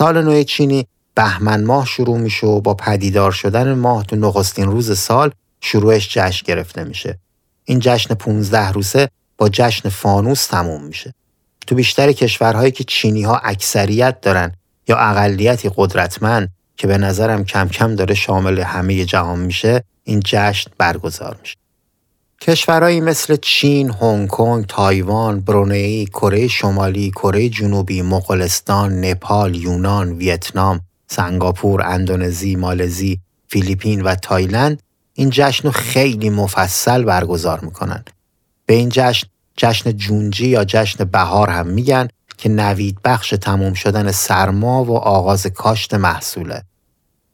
سال 0.00 0.22
نو 0.22 0.42
چینی 0.42 0.86
بهمن 1.14 1.64
ماه 1.64 1.86
شروع 1.86 2.18
میشه 2.18 2.46
و 2.46 2.60
با 2.60 2.74
پدیدار 2.74 3.32
شدن 3.32 3.74
ماه 3.74 4.04
تو 4.04 4.16
نخستین 4.16 4.66
روز 4.66 4.98
سال 4.98 5.30
شروعش 5.60 6.18
جشن 6.18 6.46
گرفته 6.46 6.84
میشه. 6.84 7.18
این 7.64 7.78
جشن 7.78 8.14
15 8.14 8.72
روزه 8.72 9.08
با 9.38 9.48
جشن 9.48 9.88
فانوس 9.88 10.46
تموم 10.46 10.84
میشه. 10.84 11.14
تو 11.66 11.74
بیشتر 11.74 12.12
کشورهایی 12.12 12.72
که 12.72 12.84
چینی 12.84 13.22
ها 13.22 13.36
اکثریت 13.36 14.20
دارن 14.20 14.52
یا 14.88 14.96
اقلیتی 14.96 15.70
قدرتمند 15.76 16.48
که 16.76 16.86
به 16.86 16.98
نظرم 16.98 17.44
کم 17.44 17.68
کم 17.68 17.94
داره 17.94 18.14
شامل 18.14 18.58
همه 18.58 19.04
جهان 19.04 19.38
میشه 19.38 19.84
این 20.04 20.20
جشن 20.24 20.70
برگزار 20.78 21.36
میشه. 21.40 21.56
کشورهایی 22.42 23.00
مثل 23.00 23.36
چین، 23.36 23.90
هنگ 23.90 24.28
کنگ، 24.28 24.64
تایوان، 24.66 25.40
برونئی، 25.40 26.06
کره 26.06 26.48
شمالی، 26.48 27.10
کره 27.10 27.48
جنوبی، 27.48 28.02
مغولستان، 28.02 29.04
نپال، 29.04 29.54
یونان، 29.54 30.12
ویتنام، 30.12 30.80
سنگاپور، 31.06 31.82
اندونزی، 31.82 32.56
مالزی، 32.56 33.20
فیلیپین 33.48 34.02
و 34.02 34.14
تایلند 34.14 34.82
این 35.14 35.30
جشن 35.30 35.68
رو 35.68 35.70
خیلی 35.70 36.30
مفصل 36.30 37.02
برگزار 37.02 37.60
می‌کنن. 37.60 38.04
به 38.66 38.74
این 38.74 38.88
جشن 38.88 39.26
جشن 39.56 39.92
جونجی 39.92 40.48
یا 40.48 40.64
جشن 40.64 41.04
بهار 41.04 41.50
هم 41.50 41.66
میگن 41.66 42.08
که 42.38 42.48
نوید 42.48 42.98
بخش 43.04 43.34
تموم 43.40 43.74
شدن 43.74 44.12
سرما 44.12 44.84
و 44.84 44.96
آغاز 44.96 45.46
کاشت 45.46 45.94
محصوله. 45.94 46.62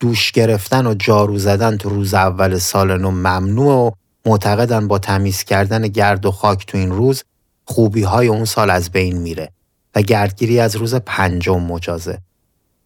دوش 0.00 0.32
گرفتن 0.32 0.86
و 0.86 0.94
جارو 0.94 1.38
زدن 1.38 1.76
تو 1.76 1.88
روز 1.88 2.14
اول 2.14 2.58
سال 2.58 2.98
نو 2.98 3.10
ممنوع 3.10 3.86
و 3.86 3.90
معتقدن 4.26 4.88
با 4.88 4.98
تمیز 4.98 5.44
کردن 5.44 5.88
گرد 5.88 6.26
و 6.26 6.30
خاک 6.30 6.66
تو 6.66 6.78
این 6.78 6.90
روز 6.90 7.24
خوبی 7.64 8.02
های 8.02 8.28
اون 8.28 8.44
سال 8.44 8.70
از 8.70 8.90
بین 8.90 9.16
میره 9.16 9.50
و 9.94 10.02
گردگیری 10.02 10.60
از 10.60 10.76
روز 10.76 10.94
پنجم 10.94 11.62
مجازه. 11.62 12.18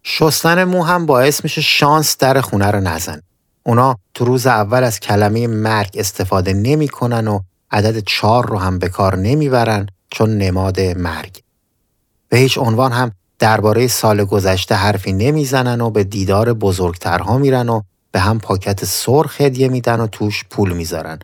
شستن 0.02 0.64
مو 0.64 0.82
هم 0.82 1.06
باعث 1.06 1.44
میشه 1.44 1.60
شانس 1.60 2.16
در 2.18 2.40
خونه 2.40 2.70
رو 2.70 2.80
نزن. 2.80 3.22
اونا 3.62 3.96
تو 4.14 4.24
روز 4.24 4.46
اول 4.46 4.84
از 4.84 5.00
کلمه 5.00 5.46
مرگ 5.46 5.90
استفاده 5.94 6.52
نمی‌کنن 6.52 7.28
و 7.28 7.40
عدد 7.70 7.98
چهار 7.98 8.48
رو 8.48 8.58
هم 8.58 8.78
به 8.78 8.88
کار 8.88 9.16
نمی‌برن 9.16 9.86
چون 10.10 10.38
نماد 10.38 10.80
مرگ. 10.80 11.42
به 12.28 12.38
هیچ 12.38 12.58
عنوان 12.58 12.92
هم 12.92 13.12
درباره 13.38 13.86
سال 13.86 14.24
گذشته 14.24 14.74
حرفی 14.74 15.12
نمی‌زنن 15.12 15.80
و 15.80 15.90
به 15.90 16.04
دیدار 16.04 16.52
بزرگترها 16.52 17.38
میرن 17.38 17.68
و 17.68 17.82
به 18.12 18.20
هم 18.20 18.38
پاکت 18.38 18.84
سرخ 18.84 19.40
هدیه 19.40 19.68
میدن 19.68 20.00
و 20.00 20.06
توش 20.06 20.44
پول 20.50 20.72
می‌ذارن 20.72 21.18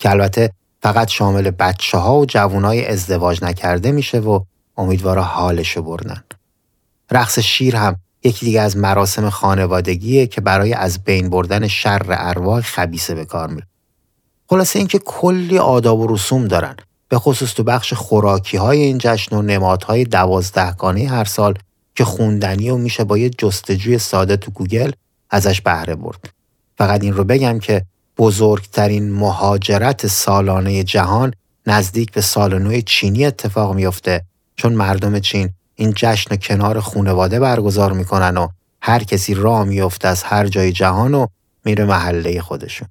که 0.00 0.10
البته 0.10 0.50
فقط 0.82 1.08
شامل 1.08 1.50
بچه 1.50 1.98
ها 1.98 2.18
و 2.18 2.26
جوانای 2.26 2.86
ازدواج 2.86 3.44
نکرده 3.44 3.92
میشه 3.92 4.18
و 4.18 4.40
امیدوارا 4.76 5.22
حالشو 5.22 5.82
بردن. 5.82 6.24
رقص 7.10 7.38
شیر 7.38 7.76
هم 7.76 7.96
یکی 8.24 8.46
دیگه 8.46 8.60
از 8.60 8.76
مراسم 8.76 9.30
خانوادگیه 9.30 10.26
که 10.26 10.40
برای 10.40 10.72
از 10.72 11.04
بین 11.04 11.30
بردن 11.30 11.68
شر 11.68 12.06
ارواح 12.08 12.60
خبیسه 12.60 13.14
به 13.14 13.24
کار 13.24 13.48
میره. 13.48 13.66
خلاصه 14.46 14.78
اینکه 14.78 14.98
کلی 14.98 15.58
آداب 15.58 15.98
و 15.98 16.14
رسوم 16.14 16.48
دارن 16.48 16.76
به 17.08 17.18
خصوص 17.18 17.54
تو 17.54 17.62
بخش 17.62 17.92
خوراکی 17.92 18.56
های 18.56 18.82
این 18.82 18.98
جشن 18.98 19.36
و 19.36 19.42
نمادهای 19.42 20.04
دوازدهگانه 20.04 21.08
هر 21.08 21.24
سال 21.24 21.54
که 21.94 22.04
خوندنی 22.04 22.70
و 22.70 22.76
میشه 22.76 23.04
با 23.04 23.18
یه 23.18 23.30
جستجوی 23.30 23.98
ساده 23.98 24.36
تو 24.36 24.50
گوگل 24.50 24.90
ازش 25.30 25.60
بهره 25.60 25.94
برد. 25.94 26.30
فقط 26.78 27.02
این 27.02 27.12
رو 27.12 27.24
بگم 27.24 27.58
که 27.58 27.84
بزرگترین 28.20 29.12
مهاجرت 29.12 30.06
سالانه 30.06 30.84
جهان 30.84 31.34
نزدیک 31.66 32.12
به 32.12 32.20
سال 32.20 32.58
نو 32.58 32.80
چینی 32.80 33.26
اتفاق 33.26 33.74
میفته 33.74 34.24
چون 34.56 34.72
مردم 34.72 35.18
چین 35.18 35.50
این 35.74 35.92
جشن 35.96 36.36
کنار 36.36 36.80
خونواده 36.80 37.40
برگزار 37.40 37.92
می‌کنن 37.92 38.36
و 38.36 38.48
هر 38.82 39.04
کسی 39.04 39.34
راه 39.34 39.64
میفته 39.64 40.08
از 40.08 40.22
هر 40.22 40.46
جای 40.46 40.72
جهان 40.72 41.14
و 41.14 41.26
میره 41.64 41.84
محله 41.84 42.40
خودشون. 42.40 42.88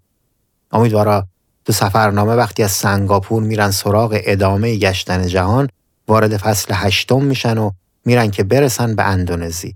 امیدوارا 0.71 1.27
تو 1.65 1.73
سفرنامه 1.73 2.33
وقتی 2.33 2.63
از 2.63 2.71
سنگاپور 2.71 3.43
میرن 3.43 3.71
سراغ 3.71 4.19
ادامه 4.23 4.75
گشتن 4.75 5.27
جهان 5.27 5.69
وارد 6.07 6.37
فصل 6.37 6.73
هشتم 6.77 7.23
میشن 7.23 7.57
و 7.57 7.71
میرن 8.05 8.31
که 8.31 8.43
برسن 8.43 8.95
به 8.95 9.03
اندونزی. 9.03 9.75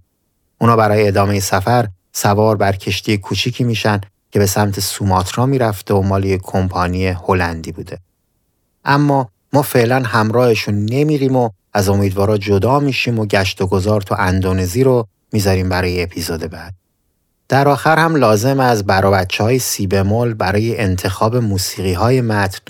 اونا 0.62 0.76
برای 0.76 1.08
ادامه 1.08 1.40
سفر 1.40 1.88
سوار 2.14 2.58
بر 2.58 2.76
کشتی 2.76 3.18
کوچیکی 3.18 3.64
میشن 3.64 4.02
که 4.34 4.40
به 4.40 4.46
سمت 4.46 4.80
سوماترا 4.80 5.46
می‌رفته 5.46 5.94
و 5.94 6.02
مال 6.02 6.20
یه 6.20 6.38
کمپانی 6.38 7.08
هلندی 7.08 7.72
بوده. 7.72 8.00
اما 8.86 9.30
ما 9.54 9.62
فعلا 9.62 10.04
همراهشون 10.06 10.86
نمیریم 10.86 11.36
و 11.36 11.50
از 11.74 11.90
امیدوارا 11.90 12.38
جدا 12.38 12.80
میشیم 12.80 13.20
و 13.20 13.26
گشت 13.26 13.62
و 13.62 13.68
گذار 13.68 14.02
تو 14.02 14.16
اندونزی 14.20 14.84
رو 14.84 15.08
می‌ذاریم 15.32 15.70
برای 15.70 16.04
اپیزود 16.04 16.42
بعد. 16.42 16.74
در 17.50 17.68
آخر 17.68 18.00
هم 18.00 18.16
لازمه 18.16 18.60
از 18.60 19.12
بچه 19.12 19.44
های 19.44 19.60
سی 19.60 19.88
بمل 19.88 20.34
برای 20.34 20.78
انتخاب 20.78 21.36
موسیقی 21.36 21.94
های 21.94 22.22
متن 22.22 22.62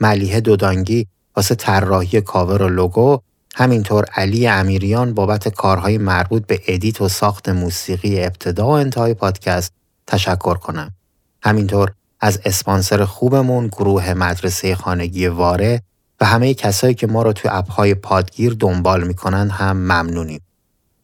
ملیه 0.00 0.40
دودانگی 0.40 1.06
واسه 1.36 1.54
طراحی 1.54 2.20
کاور 2.20 2.62
و 2.62 2.68
لوگو 2.68 3.18
همینطور 3.54 4.04
علی 4.04 4.48
امیریان 4.48 5.14
بابت 5.14 5.48
کارهای 5.48 5.98
مربوط 5.98 6.46
به 6.46 6.60
ادیت 6.66 7.00
و 7.00 7.08
ساخت 7.08 7.48
موسیقی 7.48 8.24
ابتدا 8.24 8.66
و 8.66 8.70
انتهای 8.70 9.14
پادکست 9.14 9.72
تشکر 10.06 10.54
کنم. 10.54 10.94
همینطور 11.42 11.92
از 12.20 12.40
اسپانسر 12.44 13.04
خوبمون 13.04 13.66
گروه 13.66 14.14
مدرسه 14.14 14.74
خانگی 14.74 15.26
واره 15.26 15.82
و 16.20 16.24
همه 16.24 16.54
کسایی 16.54 16.94
که 16.94 17.06
ما 17.06 17.22
رو 17.22 17.32
توی 17.32 17.50
اپهای 17.54 17.94
پادگیر 17.94 18.56
دنبال 18.60 19.06
می‌کنن 19.06 19.50
هم 19.50 19.76
ممنونیم. 19.76 20.40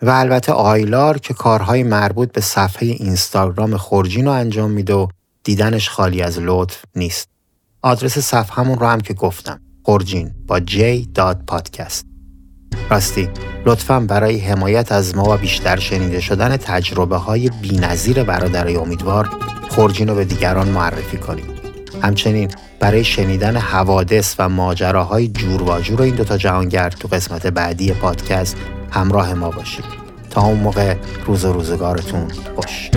و 0.02 0.10
البته 0.10 0.52
آیلار 0.52 1.18
که 1.18 1.34
کارهای 1.34 1.82
مربوط 1.82 2.32
به 2.32 2.40
صفحه 2.40 2.88
اینستاگرام 2.88 3.76
خورجین 3.76 4.24
رو 4.24 4.32
انجام 4.32 4.70
میده 4.70 4.94
و 4.94 5.06
دیدنش 5.44 5.88
خالی 5.88 6.22
از 6.22 6.38
لطف 6.38 6.84
نیست. 6.96 7.28
آدرس 7.82 8.18
صفحهمون 8.18 8.78
رو 8.78 8.86
هم 8.86 9.00
که 9.00 9.14
گفتم 9.14 9.60
خورجین 9.82 10.34
با 10.46 10.60
j.podcast 10.60 12.07
راستی 12.90 13.28
لطفا 13.66 14.00
برای 14.00 14.38
حمایت 14.38 14.92
از 14.92 15.16
ما 15.16 15.34
و 15.34 15.36
بیشتر 15.36 15.78
شنیده 15.78 16.20
شدن 16.20 16.56
تجربه 16.56 17.16
های 17.16 17.50
بی 17.62 17.76
نظیر 17.76 18.22
برادرای 18.22 18.76
امیدوار 18.76 19.28
خورجین 19.68 20.08
رو 20.08 20.14
به 20.14 20.24
دیگران 20.24 20.68
معرفی 20.68 21.16
کنید. 21.16 21.58
همچنین 22.02 22.50
برای 22.80 23.04
شنیدن 23.04 23.56
حوادث 23.56 24.34
و 24.38 24.48
ماجراهای 24.48 25.28
جور 25.28 25.62
و 25.62 25.80
جور 25.80 26.02
این 26.02 26.14
دوتا 26.14 26.36
جهانگرد 26.36 26.94
تو 26.94 27.08
قسمت 27.08 27.46
بعدی 27.46 27.92
پادکست 27.92 28.56
همراه 28.90 29.34
ما 29.34 29.50
باشید 29.50 29.84
تا 30.30 30.40
اون 30.40 30.58
موقع 30.58 30.94
روز 31.26 31.44
و 31.44 31.52
روزگارتون 31.52 32.28
خوش 32.56 32.90